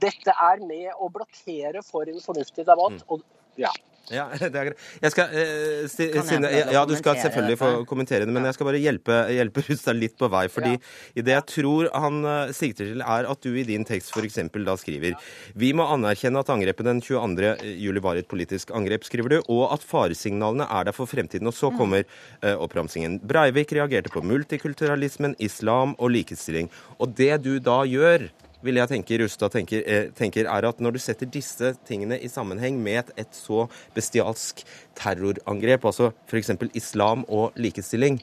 [0.00, 2.96] Dette er med å blokkere for en fornuftig debatt.
[3.04, 3.12] Mm.
[3.12, 3.74] og ja.
[4.18, 4.86] Ja, det er greit.
[5.04, 8.66] Jeg skal, eh, si, Sine, ja, du skal selvfølgelig få kommentere det, men jeg skal
[8.66, 10.46] bare hjelpe, hjelpe Rustad litt på vei.
[10.50, 11.22] fordi ja.
[11.22, 14.40] det jeg tror han uh, sikter til, er at du i din tekst f.eks.
[14.66, 15.14] da skriver
[15.54, 17.54] Vi må anerkjenne at angrepet den 22.
[17.78, 21.46] juli var et politisk angrep, skriver du, og at faresignalene er der for fremtiden.
[21.46, 21.78] Og så mm.
[21.78, 22.04] kommer
[22.42, 23.20] uh, oppramsingen.
[23.22, 26.70] Breivik reagerte på multikulturalismen, islam og likestilling.
[26.98, 28.26] Og det du da gjør
[28.64, 32.28] vil jeg tenke Rustad tenker, eh, tenker, er at når du setter disse tingene i
[32.28, 34.64] sammenheng med et, så bestialsk
[35.00, 36.52] terrorangrep, altså f.eks.
[36.76, 38.20] islam og likestilling,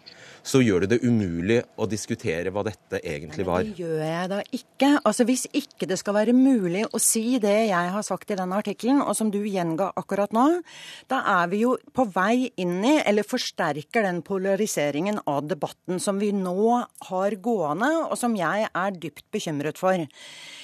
[0.48, 3.66] så gjør det det umulig å diskutere hva dette egentlig var.
[3.66, 4.92] Men det gjør jeg da ikke.
[5.02, 8.60] Altså Hvis ikke det skal være mulig å si det jeg har sagt i denne
[8.62, 10.46] artikkelen, og som du gjenga akkurat nå,
[11.12, 16.22] da er vi jo på vei inn i, eller forsterker den polariseringen av debatten som
[16.22, 20.06] vi nå har gående, og som jeg er dypt bekymret for.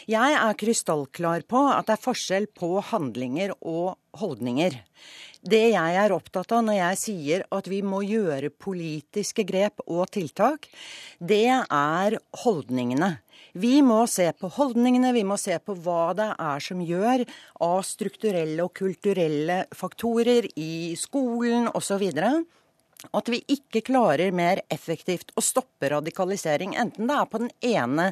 [0.10, 4.76] Jeg er krystallklar på at det er forskjell på handlinger og holdninger.
[5.44, 10.08] Det jeg er opptatt av når jeg sier at vi må gjøre politiske grep og
[10.16, 10.70] tiltak,
[11.20, 13.18] det er holdningene.
[13.54, 17.26] Vi må se på holdningene, vi må se på hva det er som gjør
[17.64, 22.08] av strukturelle og kulturelle faktorer i skolen osv.
[23.12, 28.12] At vi ikke klarer mer effektivt å stoppe radikalisering, enten det er på den ene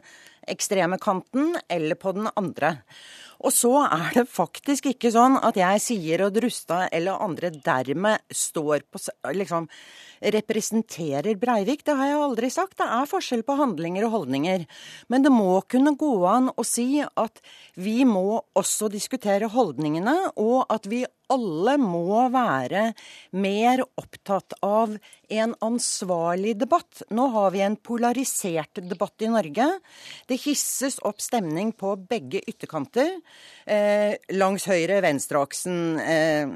[0.49, 2.75] ekstreme kanten eller på den andre.
[3.41, 8.21] Og så er det faktisk ikke sånn at jeg sier at Rustad eller andre dermed
[8.29, 9.01] står på
[9.33, 9.65] liksom
[10.21, 11.81] representerer Breivik.
[11.85, 12.77] Det har jeg aldri sagt.
[12.77, 14.67] Det er forskjell på handlinger og holdninger.
[15.09, 17.41] Men det må kunne gå an å si at
[17.73, 21.01] vi må også diskutere holdningene, og at vi
[21.31, 22.91] alle må være
[23.39, 24.97] mer opptatt av
[25.31, 27.03] en ansvarlig debatt.
[27.15, 29.67] Nå har vi en polarisert debatt i Norge.
[30.27, 33.15] Det hisses opp stemning på begge ytterkanter.
[33.65, 35.81] Eh, langs høyre-venstre-aksen.
[36.03, 36.55] Eh,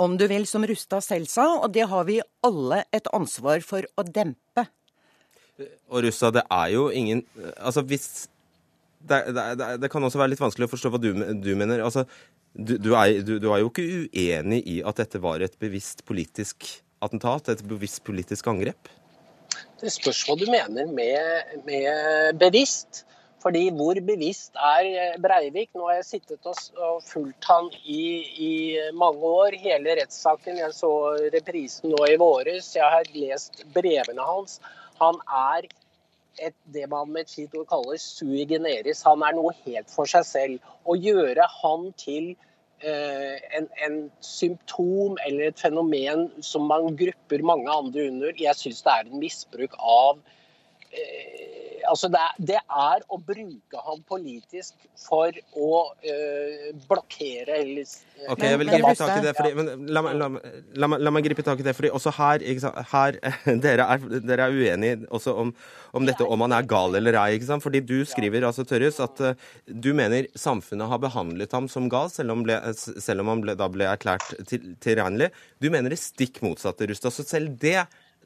[0.00, 3.84] om du vil, som Rustad selv sa, og det har vi alle et ansvar for
[3.96, 4.68] å dempe.
[5.92, 7.20] Og Russa, det er jo ingen
[7.60, 8.06] Altså hvis
[9.08, 11.10] det, det, det, kan også være litt vanskelig å forstå hva du,
[11.42, 11.82] du mener.
[11.84, 12.06] Altså,
[12.52, 16.68] du, du, er, du, er, jo ikke uenig i at dette var et bevisst politisk
[17.02, 17.50] attentat?
[17.52, 18.90] Et bevisst politisk angrep?
[19.82, 23.04] Det spørs hva du mener med, med bevisst.
[23.42, 25.72] Fordi hvor bevisst er Breivik?
[25.74, 28.04] Nå har jeg sittet og fulgt han i,
[28.38, 28.52] i,
[28.94, 30.60] mange år, hele rettssaken.
[30.60, 30.92] Jeg så
[31.34, 32.70] reprisen nå i våres.
[32.76, 34.60] Jeg har lest brevene hans.
[35.02, 35.66] Han er
[36.38, 39.02] et, det man med et fint ord kaller sui generis.
[39.06, 40.72] Han er noe helt for seg selv.
[40.88, 42.32] Å gjøre han til
[42.80, 48.82] eh, en, en, symptom eller et fenomen som man grupper mange andre under, jeg syns
[48.86, 50.22] det er en misbruk av
[50.90, 55.70] eh, altså det, er, det, er, å bruke ham politisk for å
[56.06, 57.86] øh, blokkere eller
[58.30, 60.28] Ok, jeg vil gripe tak i det, fordi, men la, la,
[60.78, 62.44] la, la, meg gripe tak i det, fordi også her,
[62.92, 63.18] her
[63.64, 65.50] dere, er, dere, er, uenige også om,
[65.90, 67.38] om, dette om han er gal eller ei.
[67.38, 67.64] ikke sant?
[67.64, 72.12] Fordi du skriver altså, Tørres, at uh, du mener samfunnet har behandlet ham som gal,
[72.14, 75.32] selv om, ble, selv om han ble, da ble erklært til, tilregnelig.
[75.58, 77.14] Du mener det stikk motsatte, Rustad.
[77.16, 77.80] Så selv det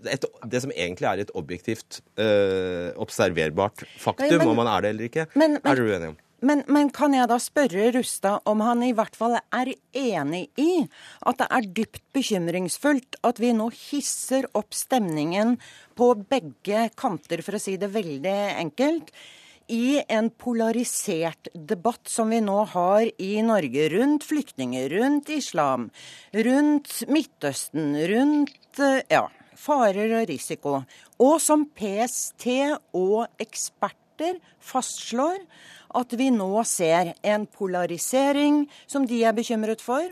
[0.05, 4.95] et, det som egentlig er et objektivt øh, observerbart faktum, men, om man er det
[4.95, 6.23] eller ikke, men, men, er dere uenige om?
[6.47, 10.85] Men, men, kan jeg da spørre Rustad om han i hvert fall er enig i
[11.25, 15.57] at det er dypt bekymringsfullt at vi nå hisser opp stemningen
[15.97, 19.11] på begge kanter, for å si det veldig enkelt,
[19.73, 25.89] i en polarisert debatt som vi nå har i Norge rundt flyktninger, rundt islam,
[26.37, 29.25] rundt Midtøsten, rundt ja,
[29.59, 30.81] farer og risiko,
[31.19, 32.47] og som PST
[32.97, 35.43] og eksperter fastslår
[35.97, 40.05] at vi nå ser en polarisering som de er bekymret for,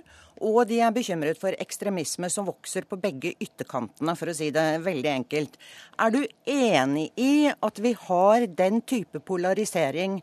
[0.44, 4.82] og de er bekymret for ekstremisme som vokser på begge ytterkantene, for å si det
[4.84, 5.58] veldig enkelt.
[6.00, 10.18] Er du enig i at vi har den type polarisering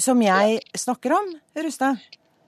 [0.00, 2.00] som jeg snakker om, Rustad?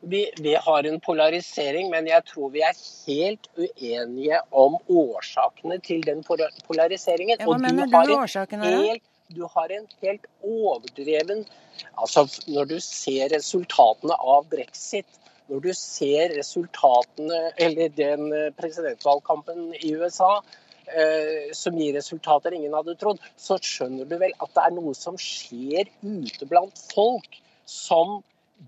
[0.03, 6.03] Vi, vi, har en polarisering, men jeg tror vi er helt uenige om årsakene til
[6.07, 7.39] den polariseringen.
[7.39, 9.03] Ja, hva og mener du, du årsakene er?
[9.33, 11.47] Du har en helt overdreven
[11.97, 15.09] Altså, når du ser resultatene av brexit,
[15.49, 20.35] når du ser resultatene Eller den eh, presidentvalgkampen i USA,
[20.87, 24.93] eh, som gir resultater ingen hadde trodd, så skjønner du vel at det er noe
[24.99, 28.21] som skjer ute blant folk som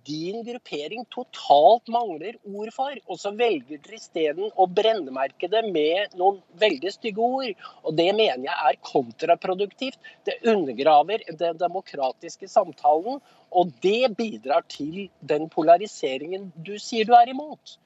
[0.02, 2.98] din gruppering totalt mangler ord for.
[3.06, 7.64] Og så velger dere isteden å brennemerke det med noen veldig stygge ord.
[7.84, 9.98] Og det mener jeg er kontraproduktivt.
[10.26, 13.22] Det undergraver den demokratiske samtalen,
[13.54, 17.78] og det bidrar til den polariseringen du sier du er imot.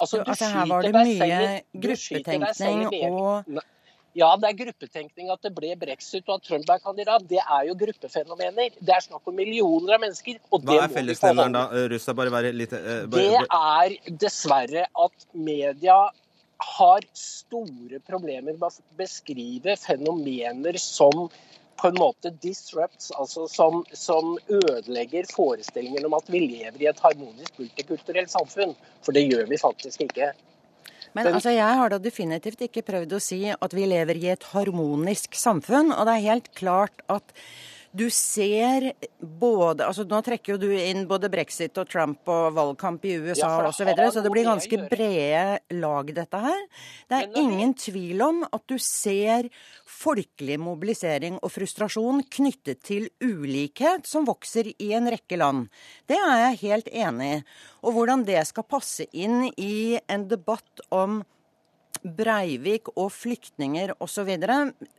[0.00, 3.60] Altså, du altså, her var det mye gruppetenkning og
[4.18, 7.26] ja, det er gruppetenkning at det ble brexit og at Trump er kandidat.
[7.30, 8.72] Det er jo gruppefenomener.
[8.80, 10.40] Det er snakk om millioner av mennesker.
[10.50, 11.66] og Hva er fellesnevneren da?
[11.92, 12.74] Russa, bare være litt...
[12.74, 16.00] Uh, bare, det er dessverre at media
[16.60, 21.30] har store problemer med å beskrive fenomener som
[21.80, 27.00] på en måte disrupts, altså som, som, ødelegger forestillingen om at vi lever i et
[27.00, 28.74] harmonisk multikulturelt samfunn.
[29.04, 30.32] For det gjør vi faktisk ikke.
[31.16, 31.34] Men Den...
[31.38, 35.34] altså, jeg har da definitivt ikke prøvd å si at vi lever i et harmonisk
[35.38, 35.94] samfunn.
[35.96, 37.34] Og det er helt klart at
[37.90, 43.04] du ser både altså Nå trekker jo du inn både brexit og Trump og valgkamp
[43.08, 46.60] i USA ja, osv., så, videre, så det blir ganske brede lag, dette her.
[47.10, 49.50] Det er ingen tvil om at du ser
[49.90, 55.66] folkelig mobilisering og frustrasjon knyttet til ulikhet som vokser i en rekke land.
[56.06, 57.42] Det er jeg helt enig i.
[57.82, 61.22] Og hvordan det skal passe inn i en debatt om
[62.02, 64.30] Breivik og flyktninger osv.,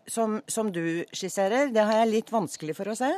[0.10, 3.10] som, som du skisserer, det har jeg litt vanskelig for å se.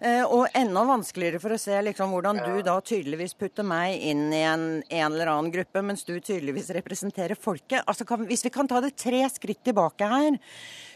[0.00, 4.30] Eh, og enda vanskeligere for å se liksom, hvordan du da tydeligvis putter meg inn
[4.32, 7.82] i en, en, eller annen gruppe, mens du tydeligvis representerer folket.
[7.84, 10.38] Altså, kan, hvis vi kan ta det tre skritt tilbake her,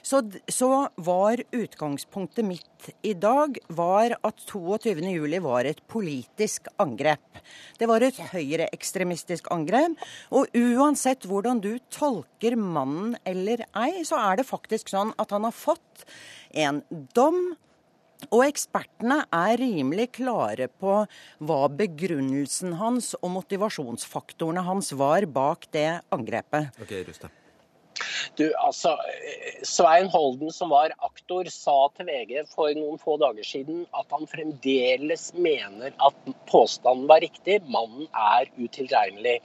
[0.04, 7.42] så, så var utgangspunktet mitt i dag var at 22.07 var et politisk angrep.
[7.76, 10.00] Det var et høyreekstremistisk angrep.
[10.32, 15.44] Og uansett hvordan du tolker mannen eller ei, så er det faktisk sånn at han
[15.44, 16.06] har fått
[16.56, 16.80] en
[17.16, 17.52] dom
[18.30, 21.00] og ekspertene er rimelig klare på
[21.44, 26.70] hva begrunnelsen hans og motivasjonsfaktorene hans var bak det angrepet.
[26.82, 27.04] Okay.
[28.38, 28.94] Du, altså,
[29.66, 34.28] Svein Holden, som var aktor, sa til VG for noen få dager siden at han
[34.30, 37.60] fremdeles mener at påstanden var riktig.
[37.70, 39.38] Mannen er utilregnelig.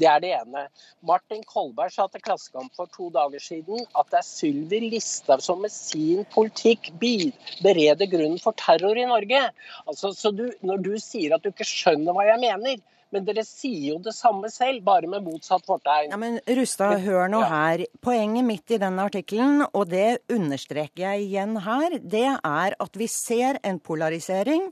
[0.00, 0.66] Det er det ene.
[1.06, 5.62] Martin Kolberg sa til Klassekamp for to dager siden at det er Sylvi Listhaug som
[5.62, 9.44] med sin politikk bereder grunnen for terror i Norge.
[9.86, 12.80] Altså, så du, Når du sier at du ikke skjønner hva jeg mener,
[13.12, 16.10] men dere sier jo det samme selv, bare med motsatt fortegn.
[16.12, 17.50] Ja, men Rustad, hør nå ja.
[17.52, 17.84] her.
[18.04, 23.08] Poenget mitt i denne artikkelen, og det understreker jeg igjen her, det er at vi
[23.10, 24.70] ser en polarisering.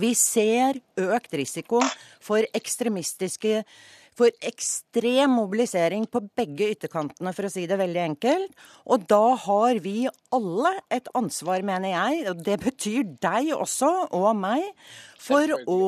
[0.00, 1.82] Vi ser økt risiko
[2.24, 3.64] for ekstremistiske
[4.18, 8.54] for ekstrem mobilisering på begge ytterkantene, for å si det veldig enkelt.
[8.86, 14.30] Og da har vi alle et ansvar, mener jeg, og det betyr deg også, og
[14.38, 14.64] meg,
[15.24, 15.78] for å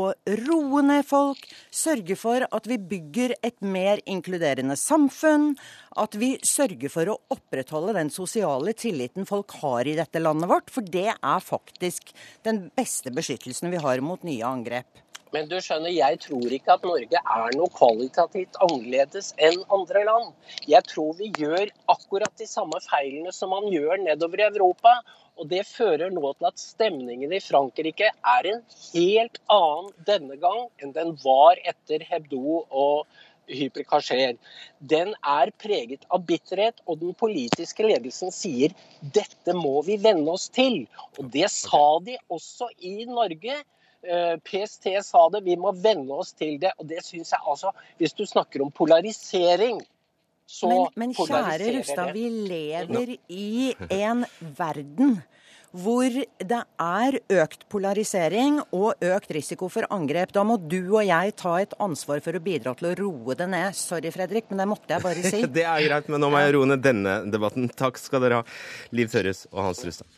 [0.47, 1.43] roe ned folk,
[1.75, 5.53] sørge for at vi bygger et mer inkluderende samfunn,
[5.97, 10.73] at vi sørger for å opprettholde den sosiale tilliten folk har i dette landet vårt.
[10.73, 12.13] For det er faktisk
[12.47, 15.06] den beste beskyttelsen vi har mot nye angrep.
[15.35, 20.33] Men du skjønner, jeg tror ikke at Norge er noe kvalitativt annerledes enn andre land.
[20.71, 24.95] Jeg tror vi gjør akkurat de samme feilene som man gjør nedover i Europa.
[25.37, 28.63] Og det fører nå til at stemningen i Frankrike er en
[28.95, 33.05] helt annen denne gang enn den var etter Hebdo og
[33.51, 34.37] hyperkasjer.
[34.81, 40.49] Den er preget av bitterhet, og den politiske ledelsen sier dette må vi venne oss
[40.55, 40.85] til.
[41.19, 43.61] Og det sa de også i Norge.
[44.07, 46.73] Eh, PST sa det, vi må venne oss til det.
[46.79, 49.81] Og det syns jeg altså Hvis du snakker om polarisering,
[50.47, 55.19] så men, men kjære Rustad, vi lever i en verden
[55.77, 60.33] hvor det er økt polarisering og økt risiko for angrep.
[60.33, 63.49] Da må du og jeg ta et ansvar for å bidra til å roe det
[63.53, 63.77] ned.
[63.77, 65.43] Sorry, Fredrik, men det måtte jeg bare si.
[65.59, 67.69] det er greit, men nå må jeg roe ned denne debatten.
[67.77, 68.47] Takk skal dere ha,
[68.97, 70.09] Liv Tørres og Hans Rustad.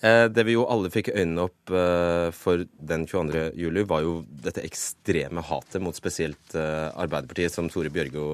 [0.00, 3.50] Det vi jo alle fikk øynene opp eh, for den 22.
[3.60, 8.32] juli, var jo dette ekstreme hatet mot spesielt eh, Arbeiderpartiet, som Tore Bjørgo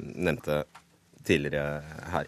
[0.00, 0.64] nevnte
[1.24, 1.80] tidligere
[2.12, 2.26] her.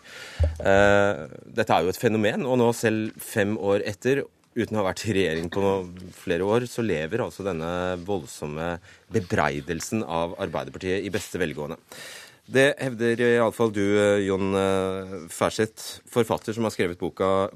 [0.57, 4.22] Dette er jo et fenomen, og nå selv fem år etter,
[4.57, 5.72] uten å ha vært i regjering på
[6.16, 7.68] flere år, så lever altså denne
[8.07, 8.78] voldsomme
[9.12, 11.76] bebreidelsen av Arbeiderpartiet i beste velgående.
[12.47, 13.84] Det hevder iallfall du,
[14.22, 14.57] Jon
[15.34, 17.51] Færseth, forfatter som har skrevet boka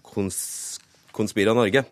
[1.12, 1.84] 'Konspira Norge'.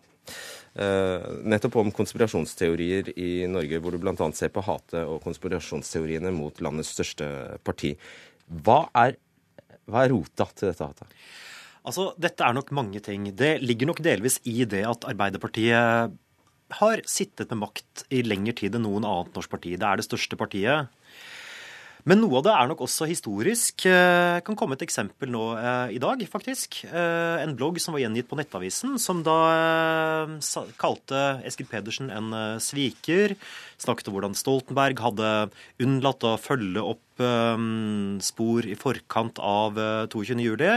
[0.79, 4.13] Uh, nettopp om konspirasjonsteorier i Norge, hvor du bl.a.
[4.37, 7.25] ser på hatet og konspirasjonsteoriene mot landets største
[7.65, 7.95] parti.
[8.47, 9.17] Hva er,
[9.89, 11.17] hva er rota til dette hatet?
[11.83, 13.31] Altså, Dette er nok mange ting.
[13.33, 16.15] Det ligger nok delvis i det at Arbeiderpartiet
[16.79, 19.73] har sittet med makt i lengre tid enn noen annet norsk parti.
[19.79, 20.91] Det er det største partiet.
[22.09, 23.83] Men noe av det er nok også historisk.
[23.85, 26.79] Jeg eh, kan komme et eksempel nå eh, i dag, faktisk.
[26.89, 29.35] Eh, en blogg som var gjengitt på Nettavisen, som da
[30.81, 32.33] kalte Eskil Pedersen en
[32.63, 33.35] sviker.
[33.77, 35.29] Snakket om hvordan Stoltenberg hadde
[35.85, 37.05] unnlatt å følge opp
[38.23, 39.75] spor i forkant av
[40.09, 40.37] 22.
[40.39, 40.71] juli,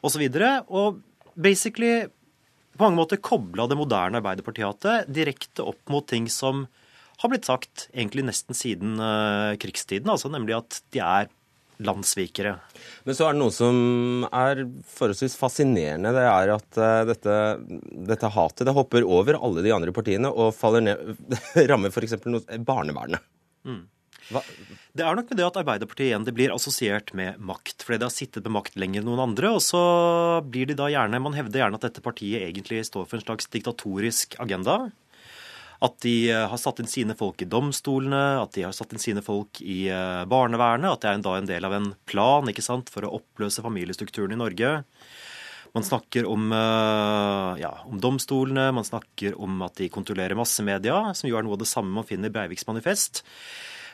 [0.00, 0.24] osv.
[0.24, 6.66] Og, og basically på mange måter kobla det moderne Arbeiderpartiet direkte opp mot ting som
[7.18, 11.28] har blitt sagt egentlig nesten siden uh, krigstiden, altså nemlig at de er
[11.82, 12.56] landssvikere.
[13.06, 14.64] Men så er det noe som er
[14.96, 16.10] forholdsvis fascinerende.
[16.14, 17.36] Det er at uh, dette,
[18.10, 21.14] dette, hatet det hopper over alle de andre partiene og faller ned,
[21.70, 22.18] rammer f.eks.
[22.66, 23.22] barnevernet.
[23.66, 23.86] Mm.
[24.28, 28.08] Det er nok med det at Arbeiderpartiet igjen det blir assosiert med makt, fordi det
[28.10, 29.54] har sittet med makt lenger enn noen andre.
[29.56, 29.82] Og så
[30.44, 33.48] blir de da gjerne Man hevder gjerne at dette partiet egentlig står for en slags
[33.54, 34.88] diktatorisk agenda.
[35.84, 39.02] At de eh, har satt inn sine folk i domstolene, at de har satt inn
[39.02, 40.90] sine folk i eh, barnevernet.
[40.90, 44.34] At det er da en del av en plan ikke sant, for å oppløse familiestrukturen
[44.34, 44.72] i Norge.
[45.76, 51.30] Man snakker om, eh, ja, om, domstolene, man snakker om at de kontrollerer massemedia, som
[51.30, 53.22] jo er noe av det samme man finner i Breiviks manifest.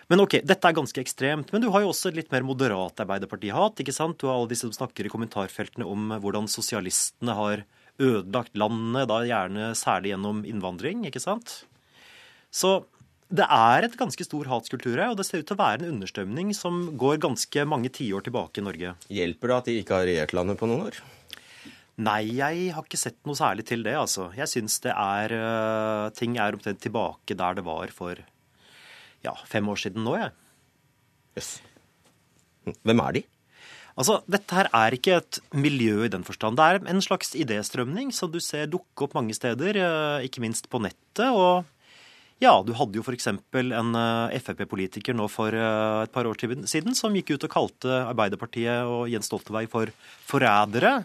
[0.08, 1.52] Men ok, dette er ganske ekstremt.
[1.52, 3.80] Men du har jo også et litt mer moderat Arbeiderparti-hat.
[3.80, 4.18] ikke sant?
[4.20, 7.64] Du har alle disse som snakker i kommentarfeltene om hvordan sosialistene har
[8.00, 11.62] ødelagt landet, da gjerne særlig gjennom innvandring, ikke sant?
[12.54, 12.76] Så
[13.34, 15.96] det er et ganske stor hatskultur her, og det ser ut til å være en
[15.96, 18.94] understrømning som går ganske mange tiår tilbake i Norge.
[19.10, 21.00] Hjelper det at de ikke har regjert landet på noen år?
[22.04, 24.28] Nei, jeg har ikke sett noe særlig til det, altså.
[24.34, 28.18] Jeg syns det er uh, Ting er omtrent tilbake der det var for
[29.24, 30.34] ja, fem år siden nå, jeg.
[31.38, 31.52] Yes.
[32.82, 33.22] Hvem er de?
[33.94, 36.58] Altså, Dette her er ikke et miljø i den forstand.
[36.58, 40.66] Det er en slags idéstrømning som du ser dukke opp mange steder, eh, ikke minst
[40.70, 41.30] på nettet.
[41.30, 41.64] og
[42.42, 43.28] ja, du hadde jo f.eks.
[43.30, 47.98] en eh, Frp-politiker nå for eh, et par år siden som gikk ut og kalte
[48.10, 49.92] Arbeiderpartiet og Jens Stoltenberg for
[50.26, 50.96] forrædere.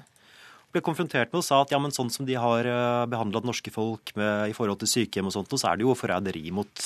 [0.74, 2.68] Ble konfrontert med og sa at ja, men sånn som de har
[3.10, 5.98] behandla det norske folk med, i forhold til sykehjem og sånt, så er det jo
[5.98, 6.84] forræderi mot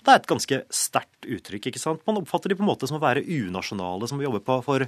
[0.00, 2.00] Det er et ganske sterkt uttrykk, ikke sant.
[2.08, 4.86] Man oppfatter de på en måte som å være unasjonale, som jobber på for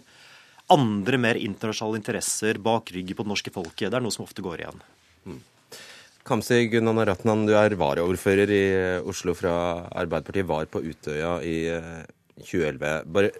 [0.72, 3.90] andre mer internasjonale interesser bak ryggen på det norske folket.
[3.90, 4.84] Det er noe som ofte går igjen.
[5.26, 5.40] Mm.
[6.28, 9.54] Kamzy Gunnanaratnan, du er varaordfører i eh, Oslo fra
[9.88, 11.56] Arbeiderpartiet, var på Utøya i
[12.42, 12.84] 2011.
[12.84, 13.32] Eh, Bare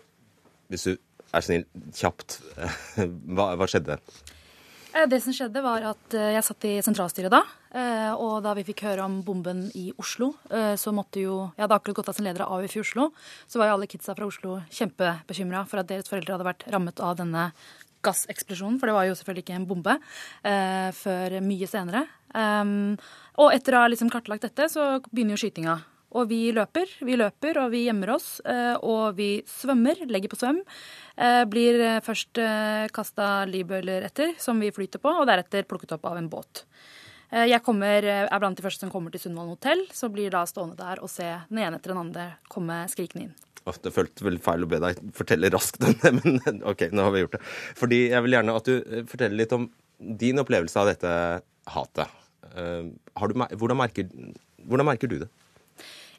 [0.70, 2.38] hvis du er snill, kjapt,
[3.36, 3.98] hva, hva skjedde?
[4.94, 7.42] Eh, det som skjedde, var at jeg satt i sentralstyret da.
[8.18, 12.00] Og da vi fikk høre om bomben i Oslo, så måtte jo Jeg hadde akkurat
[12.00, 13.04] gått av som leder av AUF i Oslo.
[13.46, 16.98] Så var jo alle kidsa fra Oslo kjempebekymra for at deres foreldre hadde vært rammet
[16.98, 17.44] av denne
[18.06, 18.80] gasseksplosjonen.
[18.80, 19.96] For det var jo selvfølgelig ikke en bombe
[21.00, 22.06] før mye senere.
[22.34, 25.80] og etter å ha liksom kartlagt dette, så begynner jo skytinga.
[26.10, 28.40] Og vi løper, vi løper, og vi gjemmer oss.
[28.42, 30.62] Eh, og vi svømmer, legger på svøm.
[31.14, 32.40] Eh, blir eh, først
[32.94, 36.64] kasta livbøyler etter, som vi flyter på, og deretter plukket opp av en båt.
[37.30, 40.78] Jeg kommer, er blant de første som kommer til Sundvolden hotell, så blir da stående
[40.80, 43.36] der og se den ene etter den andre komme skrikende inn.
[43.60, 47.14] Det føltes veldig feil å be deg fortelle raskt om det, men OK, nå har
[47.14, 47.42] vi gjort det.
[47.78, 49.68] Fordi jeg vil gjerne at du forteller litt om
[50.22, 51.12] din opplevelse av dette
[51.70, 52.16] hatet.
[52.50, 54.08] Hvordan, merker,
[54.66, 55.30] hvordan merker du det?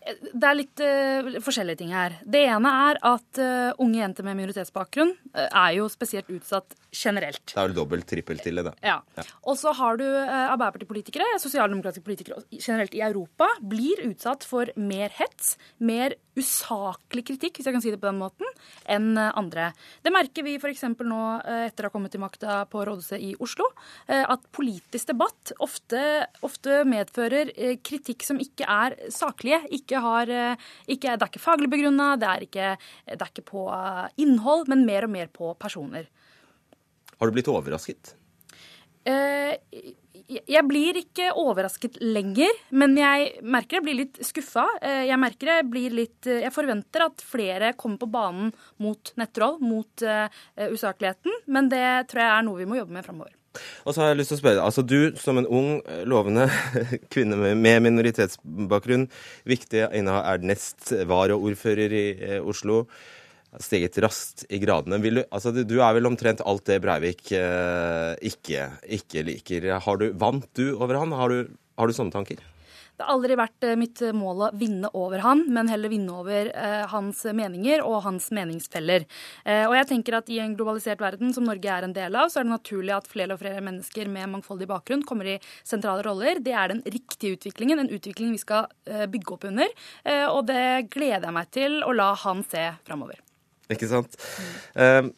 [0.01, 2.15] Det er litt uh, forskjellige ting her.
[2.25, 7.43] Det ene er at uh, unge jenter med minoritetsbakgrunn uh, er jo spesielt utsatt generelt.
[7.51, 8.73] Det er vel dobbelt, trippelt til det.
[8.81, 8.97] Ja.
[9.17, 9.25] ja.
[9.45, 15.53] Og så har du Arbeiderpartipolitikere, sosialdemokratiske politikere generelt i Europa, blir utsatt for mer hets,
[15.77, 18.47] mer usaklig kritikk, hvis jeg kan si det på den måten,
[18.89, 19.71] enn andre.
[20.03, 20.85] Det merker vi f.eks.
[20.99, 21.21] nå
[21.67, 23.67] etter å ha kommet til makta på rådhuset i Oslo,
[24.07, 26.01] at politisk debatt ofte,
[26.45, 27.51] ofte medfører
[27.83, 29.61] kritikk som ikke er saklige.
[29.71, 34.07] ikke har eh, ikke, Det er ikke faglig begrunna, det, det, er ikke på eh,
[34.23, 36.09] innhold, men mer og mer på personer.
[37.17, 38.15] Har du blitt overrasket?
[39.05, 39.57] Eh,
[40.31, 44.63] jeg blir ikke overrasket lenger, men jeg merker jeg blir litt skuffa.
[44.81, 48.49] Jeg merker jeg blir litt Jeg forventer at flere kommer på banen
[48.81, 50.05] mot nettroll, mot
[50.71, 53.35] usakligheten, men det tror jeg er noe vi må jobbe med framover.
[53.85, 56.03] Og så har jeg lyst til å spørre deg, altså Du som en ung, eh,
[56.07, 56.47] lovende
[57.13, 59.07] kvinne med minoritetsbakgrunn,
[59.49, 62.85] viktig innehav er nest varaordfører i eh, Oslo,
[63.59, 65.01] steget raskt i gradene.
[65.01, 69.67] Du, altså, du, er vel omtrent alt det Breivik eh, ikke, ikke, liker.
[69.83, 71.11] Har du, vant du over han?
[71.17, 72.39] Har du, har du sånne tanker?
[73.01, 76.51] Det har aldri vært eh, mitt mål å vinne over han, men heller vinne over
[76.51, 79.07] eh, hans meninger og hans meningsfeller.
[79.41, 82.29] Eh, og jeg tenker at I en globalisert verden som Norge er en del av,
[82.29, 86.05] så er det naturlig at flere og flere mennesker med mangfoldig bakgrunn kommer i sentrale
[86.05, 86.43] roller.
[86.45, 89.75] Det er den riktige utviklingen, en utvikling vi skal eh, bygge opp under.
[90.05, 93.17] Eh, og det gleder jeg meg til å la han se framover.
[93.71, 94.17] Ikke sant.
[94.75, 95.11] Mm.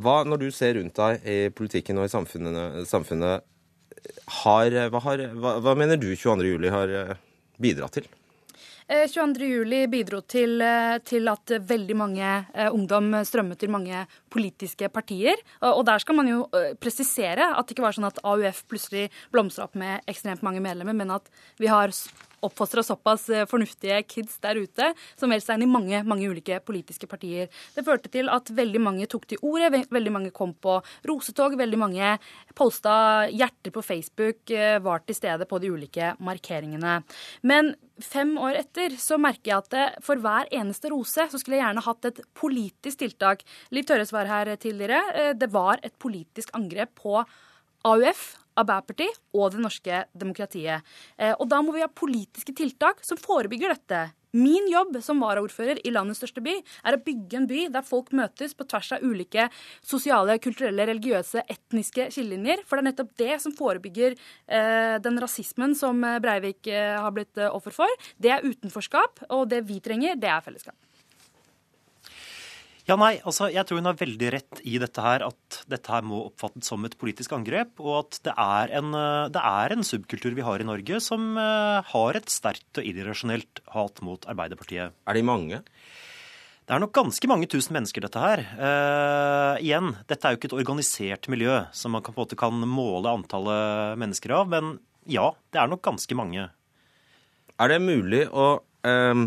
[0.00, 2.12] Hva, når du ser rundt deg i politikken og i
[2.88, 3.42] samfunnet,
[4.40, 7.20] har, hva, har, hva, hva mener du 22.07 har eh,
[7.60, 8.08] bidratt til?
[8.90, 12.30] 22.07 eh, bidro til, eh, til, at veldig mange
[12.70, 15.38] ungdom strømmet til mange politiske partier.
[15.68, 16.40] Og der skal man jo
[16.80, 20.96] presisere at det ikke var sånn at AUF plutselig blomstra opp med ekstremt mange medlemmer,
[20.96, 21.94] men at vi har
[22.46, 26.60] oppfostra såpass eh, fornuftige kids der ute som meldte seg inn i mange, mange ulike
[26.64, 27.50] politiske partier.
[27.74, 30.78] Det førte til at veldig mange tok til orde, veldig mange kom på
[31.08, 32.14] rosetog, veldig mange
[32.58, 37.00] posta hjerter på Facebook, eh, var til stede på de ulike markeringene.
[37.42, 41.66] Men fem år etter så merker jeg at for hver eneste rose så skulle jeg
[41.66, 43.44] gjerne hatt et politisk tiltak.
[43.74, 45.02] Liv Tørres var her tidligere.
[45.14, 47.20] Eh, det var et politisk angrep på
[47.88, 50.86] AUF, Arbeiderpartiet og det norske demokratiet.
[51.18, 54.08] Eh, og da må vi ha politiske tiltak som forebygger dette.
[54.30, 56.52] Min jobb som varaordfører i landets største by
[56.86, 59.48] er å bygge en by der folk møtes på tvers av ulike
[59.82, 62.62] sosiale, kulturelle, religiøse, etniske skillelinjer.
[62.62, 67.42] For det er nettopp det som forebygger eh, den rasismen som Breivik eh, har blitt
[67.42, 68.06] eh, offer for.
[68.22, 70.78] Det er utenforskap, og det vi trenger, det er fellesskap.
[72.88, 76.04] Ja, nei, altså Jeg tror hun har veldig rett i dette her, at dette her
[76.06, 77.72] må oppfattes som et politisk angrep.
[77.82, 81.32] Og at det er en, eh, det er en subkultur vi har i Norge som
[81.38, 84.94] uh, har et sterkt og irrasjonelt hat mot Arbeiderpartiet.
[84.94, 85.62] Er de mange?
[86.64, 88.44] Det er nok ganske mange tusen mennesker, dette her.
[88.54, 92.38] Uh, igjen, dette er jo ikke et organisert miljø som man kan, på en måte
[92.38, 94.48] kan måle antallet mennesker av.
[94.52, 94.78] Men
[95.10, 96.46] ja, det er nok ganske mange.
[97.60, 98.54] Er det mulig å
[98.86, 99.26] um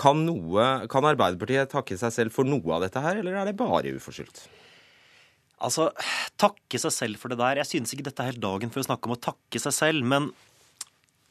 [0.00, 3.58] kan, noe, kan Arbeiderpartiet takke seg selv for noe av dette her, eller er det
[3.58, 4.46] bare uforskyldt?
[5.60, 5.90] Altså,
[6.40, 8.86] takke seg selv for det der Jeg synes ikke dette er helt dagen for å
[8.86, 10.30] snakke om å takke seg selv, men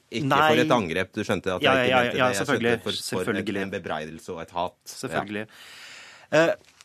[0.09, 0.41] ikke Nei.
[0.41, 2.19] for et angrep, du skjønte at jeg ja, ikke mente det.
[2.19, 2.69] Ja, selvfølgelig.
[2.71, 3.61] Jeg for, for selvfølgelig.
[3.61, 4.77] en bebreidelse og et hat.
[4.89, 5.43] Selvfølgelig.
[6.33, 6.45] Ja.
[6.49, 6.79] Uh,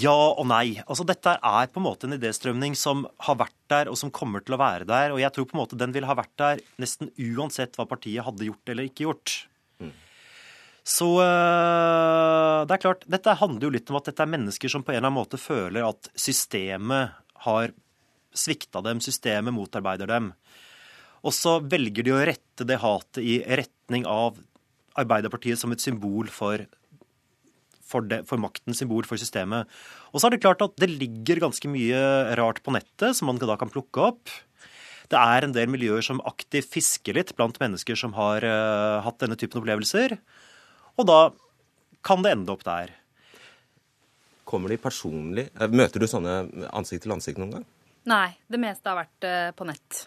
[0.00, 0.64] ja og nei.
[0.82, 4.42] Altså, dette er på en måte en idéstrømning som har vært der, og som kommer
[4.42, 5.14] til å være der.
[5.14, 8.26] Og jeg tror på en måte den vil ha vært der nesten uansett hva partiet
[8.26, 9.36] hadde gjort eller ikke gjort.
[10.90, 14.82] Så uh, det er klart, dette handler jo litt om at dette er mennesker som
[14.82, 17.14] på en eller annen måte føler at systemet
[17.46, 17.70] har
[18.34, 20.32] svikta dem, systemet motarbeider dem.
[21.26, 24.38] Og så velger de å rette det hatet i retning av
[24.98, 26.64] Arbeiderpartiet som et symbol for,
[27.86, 29.70] for, det, for makten symbol for systemet.
[30.10, 32.00] Og så er det klart at det ligger ganske mye
[32.40, 34.32] rart på nettet som man da kan plukke opp.
[35.10, 39.22] Det er en del miljøer som aktivt fisker litt blant mennesker som har uh, hatt
[39.22, 40.18] denne typen opplevelser.
[40.98, 41.20] Og da
[42.06, 42.94] kan det ende opp der.
[44.48, 46.40] Kommer de personlig Møter du sånne
[46.74, 47.66] ansikt til ansikt noen gang?
[48.10, 50.06] Nei, det meste har vært uh, på nett.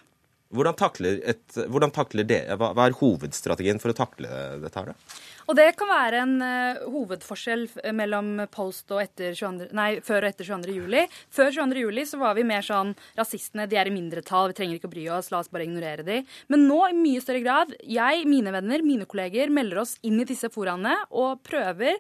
[0.54, 4.30] Hvordan takler, et, hvordan takler det, hva, hva, er hovedstrategien for å takle
[4.62, 5.22] dette her, da?
[5.48, 7.66] Og det kan være en uh, hovedforskjell
[7.96, 10.76] mellom post og etter 22, nei, før og etter 22.
[10.78, 11.04] juli.
[11.34, 11.84] Før 22.
[11.84, 14.94] juli så var vi mer sånn rasistene, de er i mindretall, vi trenger ikke å
[14.96, 16.22] bry oss, la oss bare ignorere de.
[16.54, 20.28] Men nå i mye større grad, jeg, mine venner, mine kolleger, melder oss inn i
[20.30, 22.00] disse foraene og prøver,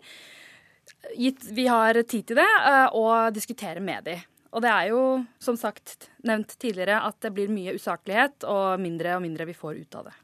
[1.19, 4.19] gitt vi har tid til det, uh, å diskutere med de.
[4.53, 5.03] Og det er jo,
[5.41, 9.81] som sagt, nevnt tidligere, at det blir mye usaklighet, og mindre og mindre vi får
[9.81, 10.19] ut av det.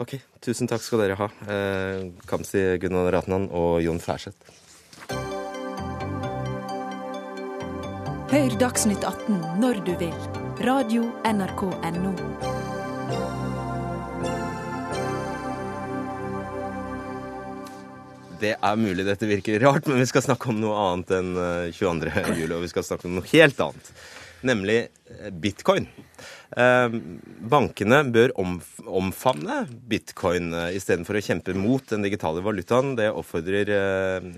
[0.00, 1.26] Ok, tusen takk skal dere ha.
[1.44, 4.48] Eh, Kamzy Gunnar Ratnan og Jon Færseth.
[8.30, 10.16] Hør Dagsnytt 18 når du vil.
[10.64, 12.14] Radio NRK Radio.nrk.no.
[18.40, 21.34] Det er mulig dette virker rart, men vi skal snakke om noe annet enn
[21.76, 22.08] 22.
[22.08, 22.54] Eh, juli.
[22.56, 23.92] Og vi skal snakke om noe helt annet,
[24.46, 25.88] nemlig eh, bitcoin.
[26.56, 26.96] Eh,
[27.52, 32.94] bankene bør omfavne bitcoin istedenfor å kjempe mot den digitale valutaen.
[32.98, 33.72] Det oppfordrer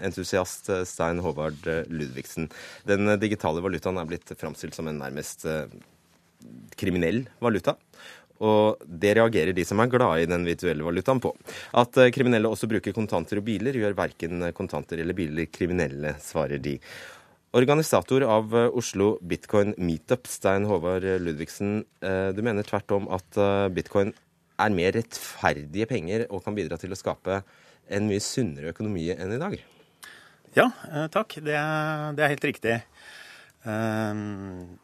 [0.04, 2.50] entusiast Stein Håvard Ludvigsen.
[2.88, 5.46] Den digitale valutaen er blitt framstilt som en nærmest
[6.76, 7.76] kriminell valuta.
[8.42, 11.30] Og det reagerer de som er glade i den virtuelle valutaen på.
[11.78, 16.62] At eh, kriminelle også bruker kontanter og biler, gjør verken kontanter eller biler kriminelle, svarer
[16.62, 16.78] de.
[17.52, 21.82] Organisator av eh, Oslo Bitcoin Meetup, Stein Håvard Ludvigsen.
[22.00, 23.36] Eh, du mener tvert om at
[23.76, 24.14] bitcoin
[24.62, 27.42] er mer rettferdige penger og kan bidra til å skape
[27.92, 29.58] en mye sunnere økonomi enn i dag?
[30.56, 30.68] Ja,
[31.12, 31.38] takk.
[31.44, 32.76] Det er, det er helt riktig.
[33.64, 34.78] Um...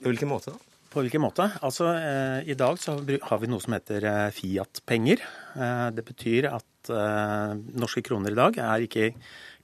[0.00, 0.60] På hvilken måte da?
[0.92, 1.48] På hvilken måte?
[1.64, 5.20] Altså, eh, I dag så har vi noe som heter eh, Fiat-penger.
[5.56, 9.10] Eh, det betyr at eh, norske kroner i dag er ikke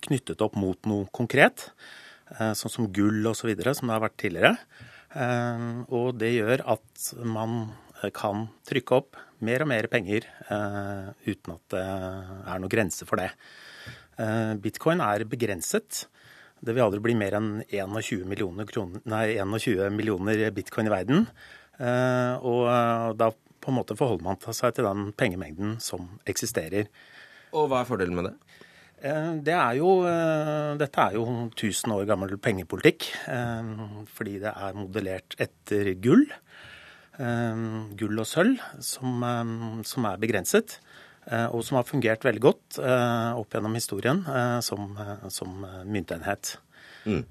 [0.06, 1.70] knyttet opp mot noe konkret,
[2.34, 4.56] eh, sånn som gull osv., som det har vært tidligere.
[5.14, 7.72] Eh, og det gjør at man
[8.16, 10.24] kan trykke opp mer og mer penger
[11.22, 13.28] uten at det er noen grense for det.
[14.58, 16.08] Bitcoin er begrenset.
[16.58, 21.24] Det vil aldri bli mer enn 21 millioner, kroner, nei, 21 millioner bitcoin i verden.
[21.82, 26.90] Eh, og eh, da på en måte forholder man seg til den pengemengden som eksisterer.
[27.52, 28.34] Og hva er fordelen med det?
[29.02, 29.92] Eh, det er jo,
[30.80, 33.10] dette er jo 1000 år gammel pengepolitikk.
[34.16, 36.26] Fordi det er modellert etter gull.
[37.98, 39.24] Gull og sølv, som,
[39.86, 40.78] som er begrenset.
[41.30, 44.90] Eh, og som har fungert veldig godt eh, opp gjennom historien eh, som,
[45.30, 46.56] som myntenhet.
[47.06, 47.22] Mm.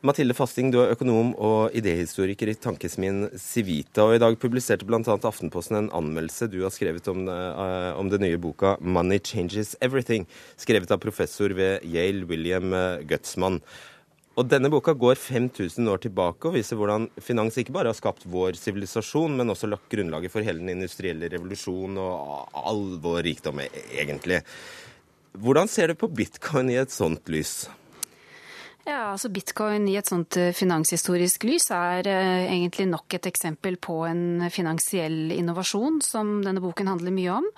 [0.00, 4.06] Mathilde Fasting, du er økonom og idehistoriker i tankesmien Civita.
[4.06, 5.02] og I dag publiserte bl.a.
[5.04, 10.24] Aftenposten en anmeldelse du har skrevet om, om den nye boka 'Money Changes Everything',
[10.56, 12.72] skrevet av professor ved Yale William
[13.04, 13.60] Gutsman.
[14.40, 18.24] Og denne boka går 5000 år tilbake og viser hvordan finans ikke bare har skapt
[18.24, 23.60] vår sivilisasjon, men også lagt grunnlaget for hele den industrielle revolusjon og all vår rikdom,
[23.92, 24.40] egentlig.
[25.36, 27.68] Hvordan ser du på bitcoin i et sånt lys?
[28.88, 33.76] Ja, altså Bitcoin i et sånt eh, finanshistorisk lys er eh, egentlig nok et eksempel
[33.76, 37.48] på en finansiell innovasjon, som denne boken handler mye om.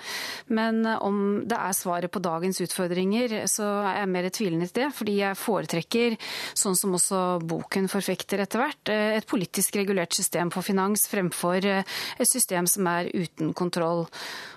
[0.50, 4.80] Men eh, om det er svaret på dagens utfordringer, så er jeg mer tvilende til
[4.80, 4.88] det.
[4.98, 6.16] Fordi jeg foretrekker,
[6.58, 8.92] sånn som også boken forfekter etter hvert,
[9.22, 14.08] et politisk regulert system for finans fremfor et system som er uten kontroll.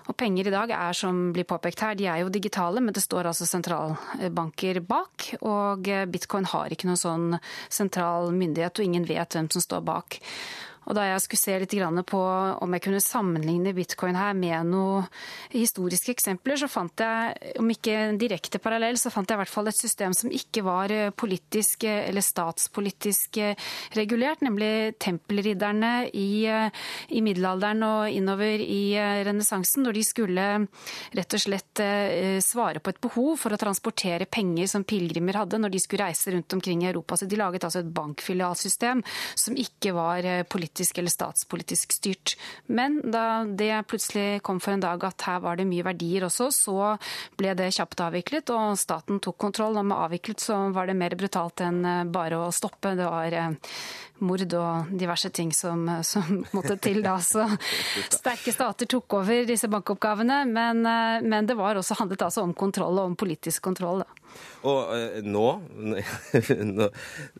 [0.09, 3.05] Og penger i dag er, som blir påpekt her, de er jo digitale, men det
[3.05, 5.30] står altså sentralbanker bak.
[5.45, 7.28] Og bitcoin har ikke noen sånn
[7.70, 10.20] sentral myndighet, og ingen vet hvem som står bak.
[10.86, 11.74] Og da jeg skulle se litt
[12.06, 12.22] på
[12.62, 15.08] om jeg kunne sammenligne bitcoin her med noen
[15.54, 19.70] historiske eksempler, så fant jeg, om ikke direkte parallell, så fant jeg i hvert fall
[19.72, 23.56] et system som ikke var eh, politisk eh, eller statspolitisk eh,
[23.98, 30.46] regulert, nemlig tempelridderne i, i middelalderen og innover i renessansen, når de skulle
[31.16, 31.82] rett og slett
[32.44, 36.34] svare på et behov for å transportere penger som pilegrimer hadde når de skulle reise
[36.34, 37.18] rundt omkring i Europa.
[37.18, 39.04] Så de laget altså et bankfilialsystem
[39.36, 42.36] som ikke var politisk politisk eller statspolitisk styrt.
[42.68, 46.52] Men da det plutselig kom for en dag at her var det mye verdier også,
[46.52, 46.98] så
[47.38, 49.78] ble det kjapt avviklet, og staten tok kontroll.
[49.78, 52.96] Og med avviklet så var det mer brutalt enn bare å stoppe.
[52.96, 53.32] Det var
[54.20, 57.18] mord og diverse ting som, som måtte til da.
[57.24, 57.47] Så
[58.13, 60.43] sterke stater tok over disse bankoppgavene.
[60.49, 60.84] Men,
[61.26, 64.05] men det også, handlet altså om kontroll og om politisk kontroll.
[64.05, 64.26] da.
[64.66, 65.43] Og eh, nå,
[66.78, 66.88] nå,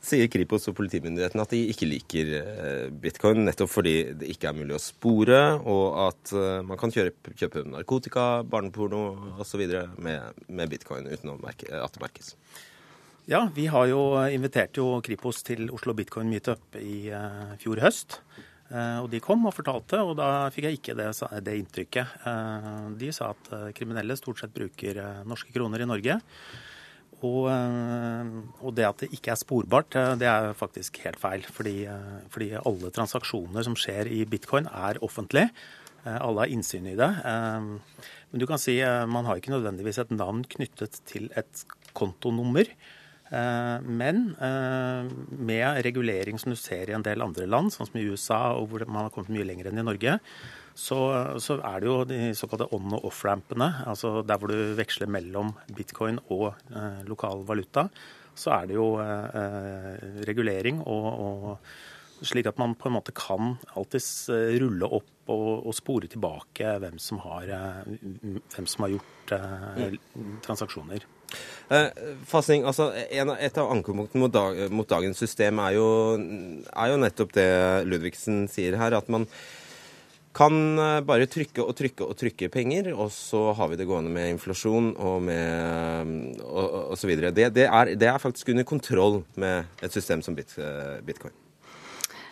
[0.06, 4.60] sier Kripos og politimyndighetene at de ikke liker eh, bitcoin, nettopp fordi det ikke er
[4.60, 9.04] mulig å spore, og at eh, man kan kjøpe, kjøpe narkotika, barneporno
[9.42, 9.66] osv.
[10.06, 12.36] Med, med bitcoin uten merke, at det merkes.
[13.26, 18.20] Ja, vi har jo invitert jo Kripos til Oslo Bitcoin Meetup i uh, fjor høst.
[18.70, 21.08] Uh, og de kom og fortalte, og da fikk jeg ikke det,
[21.48, 22.20] det inntrykket.
[23.02, 26.20] De sa at kriminelle stort sett bruker norske kroner i Norge.
[27.26, 31.48] Og, og, det at det ikke er sporbart, det er faktisk helt feil.
[31.56, 31.74] Fordi,
[32.30, 35.50] fordi alle transaksjoner som skjer i bitcoin, er offentlige.
[36.04, 37.10] Alle har innsyn i det.
[37.26, 38.78] Men du kan si
[39.10, 41.66] man har ikke nødvendigvis et navn knyttet til et
[41.98, 42.70] kontonummer.
[43.34, 47.98] Eh, men eh, med regulering som du ser i en del andre land, sånn som
[47.98, 50.20] i USA, og hvor man har kommet mye lenger enn i Norge,
[50.76, 51.00] så,
[51.42, 55.56] så er det jo de såkalte on- og off-rampene, altså der hvor du veksler mellom
[55.74, 57.88] bitcoin og eh, lokal valuta,
[58.36, 59.92] så er det jo eh,
[60.28, 64.28] regulering og, og slik at man på en måte kan alltids
[64.60, 67.50] rulle opp og, og spore tilbake hvem som har,
[67.88, 69.98] hvem som har gjort eh,
[70.46, 71.08] transaksjoner.
[71.74, 71.90] Eh,
[72.30, 75.88] Fasing, altså, Et av ankepunktene mot, mot, dagens system er jo,
[76.70, 77.52] er jo, nettopp det
[77.90, 79.26] Ludvigsen sier her, at man
[80.36, 84.14] kan eh, bare trykke og trykke og trykke penger, og så har vi det gående
[84.14, 87.34] med inflasjon og med og, så videre.
[87.34, 91.34] Det, det, det er faktisk under kontroll med et system som eh, bitcoin.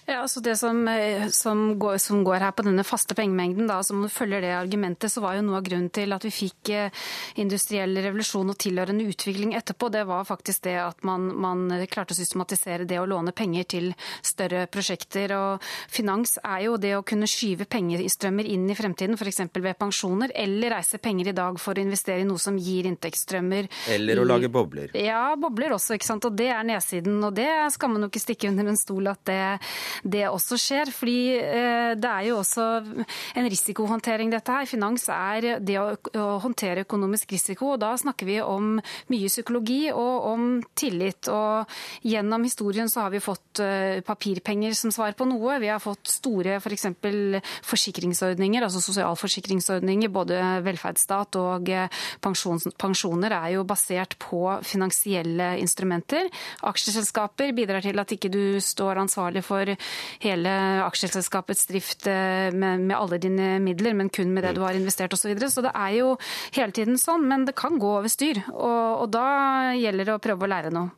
[0.05, 3.79] Ja, altså Det som, eh, som, går, som, går, her på denne faste pengemengden, da,
[3.83, 7.03] som følger det argumentet, så var jo noe av grunnen til at vi fikk eh,
[7.39, 12.17] industriell revolusjon og tilhørende utvikling etterpå, det var faktisk det at man, man, klarte å
[12.17, 13.87] systematisere det å låne penger til
[14.25, 15.31] større prosjekter.
[15.37, 19.45] Og finans er jo det å kunne skyve pengestrømmer inn i fremtiden, f.eks.
[19.55, 23.71] ved pensjoner, eller reise penger i dag for å investere i noe som gir inntektsstrømmer.
[23.95, 24.91] Eller å lage bobler.
[24.99, 26.27] Ja, bobler også, ikke sant.
[26.27, 27.21] Og det er nedsiden.
[27.23, 29.41] Og det skal man jo ikke stikke under en stol at det
[30.03, 30.91] det også skjer.
[30.93, 32.67] Fordi eh, det er jo også
[33.39, 34.69] en risikohåndtering, dette her.
[34.69, 35.93] Finans er det å,
[36.43, 37.73] håndtere økonomisk risiko.
[37.73, 38.77] og Da snakker vi om
[39.11, 41.29] mye psykologi og om tillit.
[41.31, 41.69] Og
[42.07, 45.59] gjennom historien så har vi fått eh, papirpenger som svar på noe.
[45.63, 46.89] Vi har fått store f.eks.
[47.03, 50.11] For forsikringsordninger, altså sosialforsikringsordninger.
[50.13, 56.29] Både velferdsstat og eh, pensjoner er jo basert på finansielle instrumenter.
[56.69, 59.73] Aksjeselskaper bidrar til at ikke du står ansvarlig for
[60.23, 60.51] hele
[60.85, 65.13] aksjeselskapets drift eh, med, med, alle dine midler, men kun med det du har investert
[65.13, 65.23] osv.
[65.23, 65.51] Så, videre.
[65.53, 66.13] så det er jo
[66.57, 68.41] hele tiden sånn, men det kan gå over styr.
[68.51, 69.25] Og, og da
[69.79, 70.91] gjelder det å prøve å lære noe.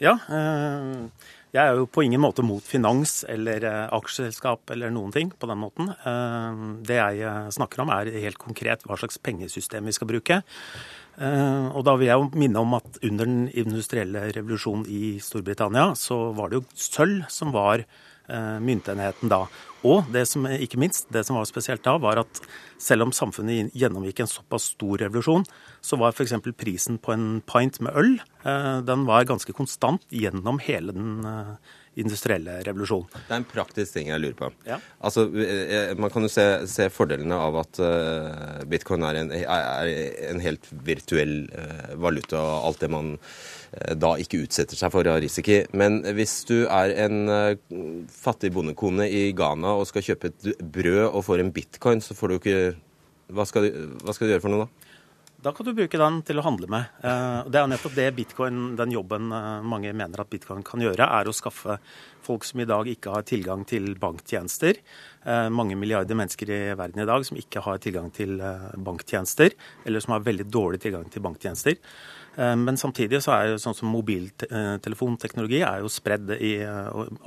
[0.00, 5.12] Ja, eh, jeg er jo på ingen måte mot finans eller eh, aksjeselskap eller noen
[5.14, 5.92] ting på den måten.
[6.86, 10.42] Det jeg snakker om er helt konkret hva slags pengesystem vi skal bruke.
[11.20, 15.92] Eh, og da vil jeg jo minne om at under den industrielle revolusjonen i Storbritannia,
[15.98, 19.44] så var det jo sølv som var eh, myntenheten da.
[19.82, 22.40] Og det som, ikke minst, det som var spesielt da, var at
[22.80, 25.44] selv om samfunnet gjennomgikk en såpass stor revolusjon,
[25.82, 26.38] så var f.eks.
[26.56, 31.24] prisen på en pint med øl eh, den var ganske konstant gjennom hele den
[32.00, 33.04] industrielle revolusjon.
[33.12, 34.48] Det er en praktisk ting jeg lurer på.
[34.68, 34.78] Ja.
[35.04, 39.90] Altså, eh, Man kan jo se, se fordelene av at uh, bitcoin er en, er
[40.30, 45.08] en, helt virtuell uh, valuta, og alt det man uh, da ikke utsetter seg for
[45.10, 45.60] av risiko.
[45.76, 47.58] Men hvis du er en
[48.08, 52.32] fattig bondekone i Ghana og skal kjøpe et brød og får en bitcoin, så får
[52.32, 52.58] du ikke
[53.32, 54.91] hva skal, du, hva skal du gjøre for noe da?
[55.42, 56.90] Da kan du bruke den til å handle med.
[57.02, 61.02] Eh, det er nettopp det bitcoin, den jobben eh, mange mener at bitcoin kan gjøre,
[61.02, 61.80] er å skaffe
[62.22, 64.78] folk som i dag ikke har tilgang til banktjenester.
[65.26, 68.36] Eh, mange milliarder mennesker i verden i dag som ikke har tilgang til
[68.86, 71.80] banktjenester, eller som har veldig dårlig tilgang til banktjenester.
[72.32, 76.54] Men samtidig så er jo sånn som mobiltelefonteknologi er jo spredd i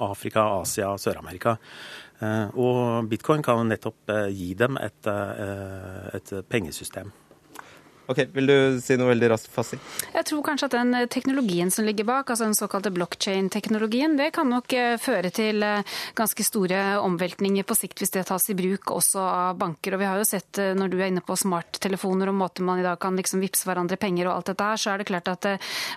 [0.02, 1.54] Afrika, Asia og Sør-Amerika.
[2.58, 5.12] Og bitcoin kan nettopp gi dem et,
[6.18, 7.14] et pengesystem.
[8.06, 9.80] Ok, Vil du si noe veldig raskt, Fassi?
[10.14, 14.28] Jeg tror kanskje at den eh, teknologien som ligger bak, altså den såkalte blockchain-teknologien, det
[14.36, 18.58] kan nok eh, føre til eh, ganske store omveltninger på sikt hvis det tas i
[18.58, 19.96] bruk også av banker.
[19.96, 22.86] Og vi har jo sett når du er inne på smarttelefoner og måter man i
[22.86, 25.50] dag kan liksom vippse hverandre penger og alt dette her, så er det klart at,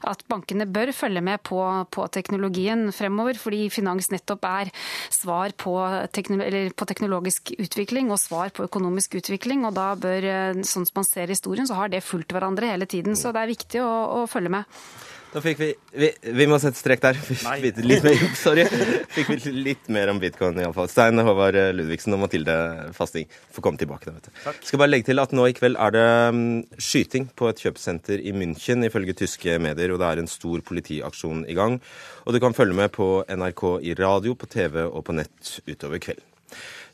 [0.08, 1.60] at bankene bør følge med på,
[1.92, 3.36] på, teknologien fremover.
[3.36, 4.72] Fordi finans nettopp er
[5.12, 5.76] svar på,
[6.16, 9.68] teknolo på teknologisk utvikling og svar på økonomisk utvikling.
[9.68, 10.30] Og da bør,
[10.64, 13.16] sånn som man ser i historien, så har det fulgt hverandre hele tiden.
[13.18, 13.92] Så det er viktig å,
[14.22, 14.80] å følge med.
[15.28, 17.18] Da fikk vi, vi Vi, må sette strek der.
[17.60, 18.64] Litt mer, sorry.
[19.12, 20.88] Fikk vi litt mer om bitcoin, iallfall.
[20.88, 22.54] Stein Håvard Ludvigsen og Mathilde
[22.96, 24.08] Fasting får komme tilbake.
[24.08, 24.40] da, vet du.
[24.46, 24.62] Takk.
[24.70, 26.48] Skal bare legge til at Nå i kveld er det mm,
[26.80, 29.92] skyting på et kjøpesenter i München, ifølge tyske medier.
[29.92, 31.76] og Det er en stor politiaksjon i gang.
[32.24, 36.00] Og Du kan følge med på NRK i radio, på TV og på nett utover
[36.00, 36.24] kvelden.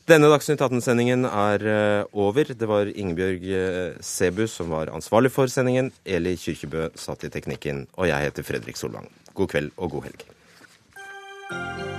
[0.05, 2.51] Denne Dagsnytt 18-sendingen er eh, over.
[2.53, 5.89] Det var Ingebjørg eh, Sebu som var ansvarlig for sendingen.
[6.05, 7.87] Eli Kyrkjebø satt i teknikken.
[7.97, 9.09] Og jeg heter Fredrik Solvang.
[9.33, 11.94] God kveld og god helg.